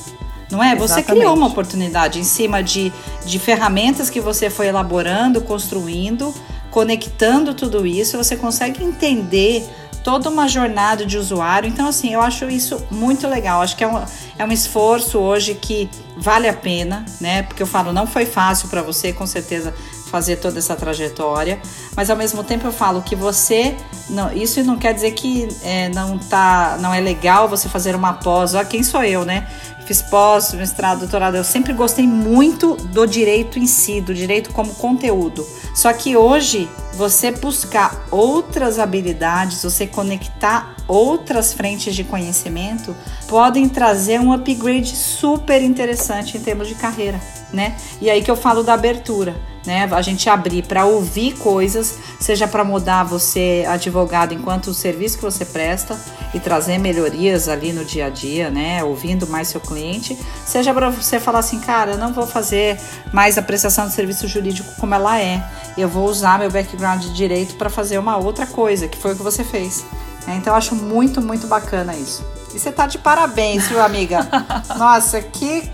Não 0.51 0.63
é? 0.63 0.73
Exatamente. 0.73 0.89
Você 0.89 1.03
criou 1.03 1.35
uma 1.35 1.47
oportunidade 1.47 2.19
em 2.21 2.25
cima 2.25 2.63
de, 2.63 2.93
de 3.25 3.39
ferramentas 3.39 4.11
que 4.11 4.21
você 4.21 4.51
foi 4.51 4.67
elaborando, 4.67 5.41
construindo, 5.41 6.35
conectando 6.71 7.55
tudo 7.55 7.87
isso, 7.87 8.17
você 8.17 8.37
consegue 8.37 8.83
entender 8.83 9.65
toda 10.05 10.29
uma 10.29 10.47
jornada 10.47 11.07
de 11.07 11.17
usuário. 11.17 11.69
Então, 11.69 11.89
assim, 11.89 12.13
eu 12.13 12.21
acho 12.21 12.49
isso 12.51 12.85
muito 12.91 13.27
legal. 13.27 13.63
Acho 13.63 13.75
que 13.75 13.83
é 13.83 13.89
um, 13.89 14.05
é 14.39 14.45
um 14.45 14.53
esforço 14.53 15.19
hoje 15.19 15.55
que 15.55 15.89
vale 16.17 16.47
a 16.47 16.53
pena, 16.53 17.07
né? 17.21 17.43
Porque 17.43 17.63
eu 17.63 17.67
falo, 17.67 17.93
não 17.93 18.07
foi 18.07 18.27
fácil 18.27 18.69
para 18.69 18.83
você, 18.83 19.13
com 19.13 19.27
certeza 19.27 19.75
fazer 20.14 20.37
toda 20.37 20.61
essa 20.61 20.77
trajetória, 20.77 21.61
mas 21.96 22.09
ao 22.09 22.16
mesmo 22.16 22.44
tempo 22.44 22.68
eu 22.68 22.72
falo 22.72 23.03
que 23.03 23.16
você 23.16 23.74
não, 24.09 24.33
isso 24.33 24.62
não 24.62 24.79
quer 24.79 24.94
dizer 24.94 25.11
que 25.11 25.48
é, 25.64 25.88
não 25.88 26.16
tá, 26.18 26.79
não 26.81 26.94
é 26.94 27.00
legal 27.00 27.48
você 27.48 27.68
fazer 27.68 27.96
uma 27.96 28.12
pós. 28.12 28.55
Ah, 28.55 28.64
quem 28.64 28.85
sou 28.85 29.03
eu, 29.03 29.24
né? 29.24 29.44
Fiz 29.87 30.03
pós, 30.03 30.55
mestrado, 30.55 31.00
doutorado. 31.00 31.37
Eu 31.37 31.42
sempre 31.42 31.72
gostei 31.72 32.07
muito 32.07 32.77
do 32.77 33.05
direito 33.07 33.59
em 33.59 33.66
si, 33.66 34.00
do 34.00 34.14
direito 34.14 34.53
como 34.53 34.72
conteúdo. 34.77 35.44
Só 35.74 35.92
que 35.92 36.16
hoje 36.16 36.70
você 36.92 37.33
buscar 37.33 38.07
outras 38.09 38.79
habilidades, 38.79 39.64
você 39.64 39.85
conectar 39.85 40.77
outras 40.87 41.53
frentes 41.53 41.92
de 41.92 42.05
conhecimento, 42.05 42.94
podem 43.27 43.68
trazer 43.68 44.20
um 44.20 44.33
upgrade 44.33 44.94
super 44.94 45.61
interessante 45.61 46.38
em 46.38 46.40
termos 46.40 46.68
de 46.68 46.77
carreira, 46.77 47.20
né? 47.53 47.74
E 48.00 48.09
aí 48.09 48.22
que 48.22 48.31
eu 48.31 48.37
falo 48.37 48.62
da 48.62 48.74
abertura 48.74 49.35
né? 49.66 49.88
A 49.90 50.03
gente 50.03 50.29
abrir 50.29 50.66
para 50.66 50.85
ouvir 50.85 51.33
coisas, 51.38 51.98
seja 52.20 52.46
para 52.46 52.64
mudar 52.64 53.05
você 53.05 53.64
advogado 53.68 54.35
enquanto 54.35 54.68
o 54.68 54.74
serviço 54.74 55.16
que 55.16 55.24
você 55.24 55.44
presta 55.44 55.98
e 56.33 56.40
trazer 56.40 56.79
melhorias 56.79 57.48
ali 57.48 57.72
no 57.72 57.85
dia 57.85 58.07
a 58.07 58.11
dia, 58.11 58.50
né? 58.50 58.85
Ouvindo 58.85 59.27
mais 59.27 59.48
seu 59.48 59.61
cliente, 59.61 60.18
seja 60.44 60.72
para 60.74 60.90
você 60.90 61.18
falar 61.18 61.38
assim, 61.38 61.61
cara, 61.61 61.92
eu 61.92 61.98
não 61.98 62.12
vou 62.12 62.27
fazer 62.27 62.79
mais 63.12 63.38
a 63.38 63.42
prestação 63.42 63.87
de 63.87 63.94
serviço 63.94 64.29
jurídico 64.29 64.70
como 64.79 64.94
ela 64.94 65.20
é. 65.20 65.42
Eu 65.77 65.88
vou 65.88 66.09
usar 66.09 66.38
meu 66.38 66.50
background 66.50 67.03
de 67.03 67.14
direito 67.14 67.55
para 67.55 67.70
fazer 67.70 67.98
uma 67.98 68.16
outra 68.16 68.46
coisa, 68.46 68.87
que 68.87 68.98
foi 68.98 69.12
o 69.12 69.16
que 69.16 69.22
você 69.22 69.42
fez. 69.42 69.85
Né? 70.27 70.37
Então 70.37 70.53
eu 70.53 70.57
acho 70.57 70.74
muito, 70.74 71.20
muito 71.22 71.46
bacana 71.46 71.94
isso. 71.94 72.24
E 72.55 72.59
você 72.59 72.70
tá 72.70 72.87
de 72.87 72.98
parabéns, 72.98 73.66
viu, 73.68 73.83
amiga? 73.83 74.29
Nossa, 74.79 75.20
que 75.20 75.68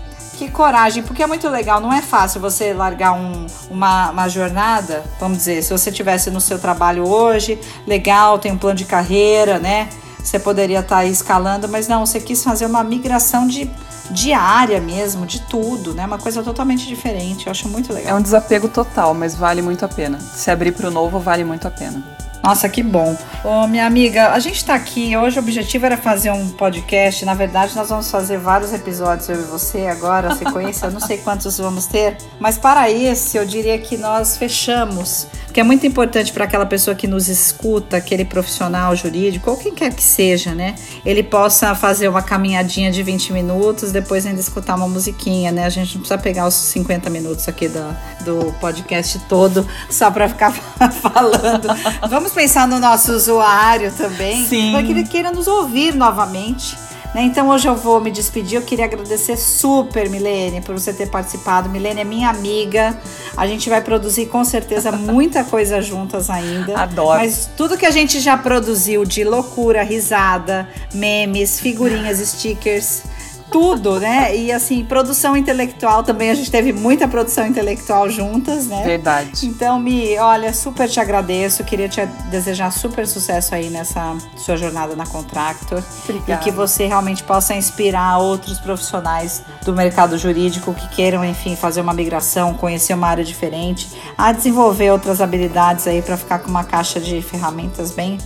que 0.45 0.49
coragem, 0.49 1.03
porque 1.03 1.21
é 1.21 1.27
muito 1.27 1.47
legal, 1.47 1.79
não 1.79 1.93
é 1.93 2.01
fácil 2.01 2.41
você 2.41 2.73
largar 2.73 3.13
um, 3.13 3.45
uma, 3.69 4.09
uma 4.09 4.27
jornada, 4.27 5.03
vamos 5.19 5.37
dizer, 5.37 5.61
se 5.61 5.71
você 5.71 5.91
tivesse 5.91 6.31
no 6.31 6.41
seu 6.41 6.57
trabalho 6.57 7.07
hoje, 7.07 7.59
legal, 7.85 8.39
tem 8.39 8.51
um 8.51 8.57
plano 8.57 8.75
de 8.75 8.85
carreira, 8.85 9.59
né? 9.59 9.87
Você 10.17 10.39
poderia 10.39 10.79
estar 10.79 10.97
tá 10.97 11.05
escalando, 11.05 11.67
mas 11.69 11.87
não, 11.87 12.05
você 12.05 12.19
quis 12.19 12.43
fazer 12.43 12.65
uma 12.65 12.83
migração 12.83 13.45
de 13.45 13.69
diária 14.09 14.81
mesmo, 14.81 15.27
de 15.27 15.41
tudo, 15.41 15.93
né? 15.93 16.05
Uma 16.05 16.17
coisa 16.17 16.41
totalmente 16.41 16.87
diferente. 16.87 17.45
Eu 17.45 17.51
acho 17.51 17.67
muito 17.69 17.93
legal. 17.93 18.15
É 18.15 18.19
um 18.19 18.21
desapego 18.21 18.67
total, 18.67 19.13
mas 19.13 19.35
vale 19.35 19.61
muito 19.61 19.85
a 19.85 19.87
pena. 19.87 20.19
Se 20.19 20.49
abrir 20.49 20.71
para 20.71 20.87
o 20.87 20.91
novo, 20.91 21.19
vale 21.19 21.43
muito 21.43 21.67
a 21.67 21.71
pena. 21.71 22.03
Nossa, 22.43 22.67
que 22.67 22.81
bom. 22.81 23.15
Ô, 23.43 23.67
minha 23.67 23.85
amiga, 23.85 24.31
a 24.31 24.39
gente 24.39 24.55
está 24.55 24.73
aqui. 24.73 25.15
Hoje 25.15 25.37
o 25.37 25.43
objetivo 25.43 25.85
era 25.85 25.95
fazer 25.95 26.31
um 26.31 26.49
podcast. 26.49 27.23
Na 27.23 27.35
verdade, 27.35 27.75
nós 27.75 27.89
vamos 27.89 28.09
fazer 28.09 28.39
vários 28.39 28.73
episódios, 28.73 29.29
eu 29.29 29.39
e 29.39 29.43
você, 29.43 29.85
agora, 29.85 30.33
sequência. 30.35 30.87
eu 30.87 30.91
não 30.91 30.99
sei 30.99 31.19
quantos 31.19 31.59
vamos 31.59 31.85
ter. 31.85 32.17
Mas 32.39 32.57
para 32.57 32.89
esse, 32.89 33.37
eu 33.37 33.45
diria 33.45 33.77
que 33.77 33.95
nós 33.95 34.37
fechamos. 34.37 35.27
Que 35.53 35.59
é 35.59 35.63
muito 35.63 35.85
importante 35.85 36.31
para 36.31 36.45
aquela 36.45 36.65
pessoa 36.65 36.95
que 36.95 37.07
nos 37.07 37.27
escuta, 37.27 37.97
aquele 37.97 38.23
profissional 38.23 38.95
jurídico, 38.95 39.51
ou 39.51 39.57
quem 39.57 39.73
quer 39.73 39.93
que 39.93 40.03
seja, 40.03 40.55
né? 40.55 40.75
Ele 41.05 41.23
possa 41.23 41.75
fazer 41.75 42.07
uma 42.07 42.21
caminhadinha 42.21 42.91
de 42.91 43.03
20 43.03 43.33
minutos, 43.33 43.91
depois 43.91 44.25
ainda 44.25 44.39
escutar 44.39 44.75
uma 44.75 44.87
musiquinha, 44.87 45.51
né? 45.51 45.65
A 45.65 45.69
gente 45.69 45.95
não 45.95 46.01
precisa 46.01 46.17
pegar 46.17 46.47
os 46.47 46.53
50 46.53 47.09
minutos 47.09 47.47
aqui 47.47 47.67
do, 47.67 47.97
do 48.23 48.53
podcast 48.59 49.19
todo 49.27 49.67
só 49.89 50.09
para 50.09 50.29
ficar 50.29 50.51
falando. 51.01 51.67
Vamos 52.09 52.31
pensar 52.31 52.67
no 52.67 52.79
nosso 52.79 53.11
usuário 53.11 53.91
também, 53.91 54.45
para 54.71 54.83
que 54.83 54.91
ele 54.91 55.03
queira 55.03 55.31
nos 55.31 55.47
ouvir 55.47 55.93
novamente. 55.93 56.77
Né? 57.13 57.23
Então 57.23 57.49
hoje 57.49 57.67
eu 57.67 57.75
vou 57.75 57.99
me 57.99 58.11
despedir. 58.11 58.57
Eu 58.57 58.61
queria 58.61 58.85
agradecer 58.85 59.37
super, 59.37 60.09
Milene, 60.09 60.61
por 60.61 60.77
você 60.77 60.93
ter 60.93 61.09
participado. 61.09 61.69
Milene 61.69 62.01
é 62.01 62.03
minha 62.03 62.29
amiga. 62.29 62.97
A 63.35 63.45
gente 63.45 63.69
vai 63.69 63.81
produzir 63.81 64.27
com 64.27 64.43
certeza 64.43 64.91
muita 64.93 65.43
coisa 65.43 65.81
juntas 65.81 66.29
ainda. 66.29 66.77
Adoro. 66.79 67.19
Mas 67.19 67.49
tudo 67.57 67.77
que 67.77 67.85
a 67.85 67.91
gente 67.91 68.19
já 68.19 68.37
produziu 68.37 69.03
de 69.05 69.23
loucura, 69.23 69.83
risada, 69.83 70.69
memes, 70.93 71.59
figurinhas, 71.59 72.19
stickers 72.19 73.03
tudo, 73.51 73.99
né? 73.99 74.35
E 74.35 74.51
assim, 74.51 74.83
produção 74.85 75.35
intelectual 75.35 76.03
também, 76.03 76.29
a 76.29 76.33
gente 76.33 76.49
teve 76.49 76.71
muita 76.71 77.07
produção 77.07 77.45
intelectual 77.45 78.09
juntas, 78.09 78.65
né? 78.65 78.81
Verdade. 78.83 79.45
Então, 79.45 79.77
Mi, 79.77 80.17
olha, 80.17 80.53
super 80.53 80.87
te 80.89 80.99
agradeço. 80.99 81.63
Queria 81.65 81.89
te 81.89 82.03
desejar 82.31 82.71
super 82.71 83.05
sucesso 83.05 83.53
aí 83.53 83.69
nessa 83.69 84.15
sua 84.37 84.55
jornada 84.55 84.95
na 84.95 85.05
Contractor. 85.05 85.83
Obrigada. 86.05 86.33
E 86.33 86.37
que 86.37 86.49
você 86.49 86.87
realmente 86.87 87.23
possa 87.23 87.53
inspirar 87.53 88.17
outros 88.19 88.57
profissionais 88.59 89.43
do 89.65 89.73
mercado 89.73 90.17
jurídico 90.17 90.73
que 90.73 90.87
queiram, 90.89 91.25
enfim, 91.25 91.55
fazer 91.55 91.81
uma 91.81 91.93
migração, 91.93 92.53
conhecer 92.53 92.93
uma 92.93 93.07
área 93.07 93.23
diferente, 93.23 93.89
a 94.17 94.31
desenvolver 94.31 94.91
outras 94.91 95.19
habilidades 95.19 95.85
aí 95.87 96.01
para 96.01 96.15
ficar 96.15 96.39
com 96.39 96.49
uma 96.49 96.63
caixa 96.63 97.01
de 97.01 97.21
ferramentas 97.21 97.91
bem, 97.91 98.17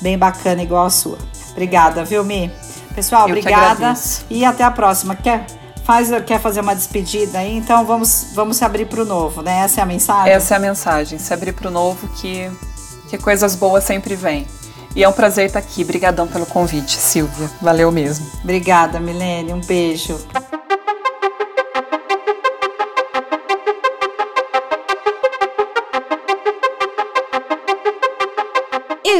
bem 0.00 0.16
bacana 0.16 0.62
igual 0.62 0.86
a 0.86 0.90
sua. 0.90 1.18
Obrigada, 1.52 2.02
viu, 2.04 2.24
Mi? 2.24 2.50
Pessoal, 2.94 3.28
Eu 3.28 3.36
obrigada 3.36 3.94
e 4.28 4.44
até 4.44 4.64
a 4.64 4.70
próxima. 4.70 5.14
Quer, 5.14 5.46
faz, 5.84 6.10
quer 6.26 6.40
fazer 6.40 6.60
uma 6.60 6.74
despedida 6.74 7.38
aí? 7.38 7.56
Então 7.56 7.84
vamos, 7.84 8.28
vamos 8.34 8.56
se 8.56 8.64
abrir 8.64 8.86
para 8.86 9.02
o 9.02 9.04
novo, 9.04 9.42
né? 9.42 9.60
Essa 9.60 9.80
é 9.80 9.82
a 9.82 9.86
mensagem? 9.86 10.32
Essa 10.32 10.54
é 10.54 10.56
a 10.56 10.60
mensagem. 10.60 11.18
Se 11.18 11.32
abrir 11.32 11.52
para 11.52 11.68
o 11.68 11.70
novo 11.70 12.08
que, 12.20 12.50
que 13.08 13.18
coisas 13.18 13.54
boas 13.54 13.84
sempre 13.84 14.14
vêm. 14.14 14.46
E 14.94 15.04
é 15.04 15.08
um 15.08 15.12
prazer 15.12 15.46
estar 15.46 15.60
aqui. 15.60 15.82
Obrigadão 15.82 16.26
pelo 16.26 16.46
convite, 16.46 16.96
Silvia. 16.96 17.48
Valeu 17.62 17.92
mesmo. 17.92 18.26
Obrigada, 18.42 18.98
Milene. 18.98 19.52
Um 19.52 19.60
beijo. 19.60 20.18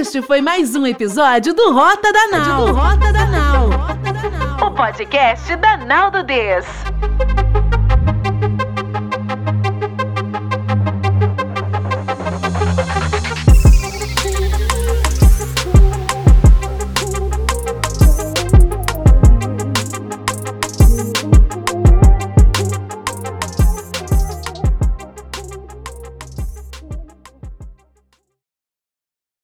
Este 0.00 0.22
foi 0.22 0.40
mais 0.40 0.74
um 0.74 0.86
episódio 0.86 1.52
do 1.52 1.74
Rota 1.74 2.10
da 2.10 2.28
Nau. 2.28 2.64
Do 2.64 2.72
Rota 2.72 3.12
da 3.12 3.26
Nau. 3.26 3.68
O 4.66 4.70
podcast 4.70 5.54
da 5.56 5.76
Nau 5.76 6.10
do 6.10 6.22
Des. 6.22 6.64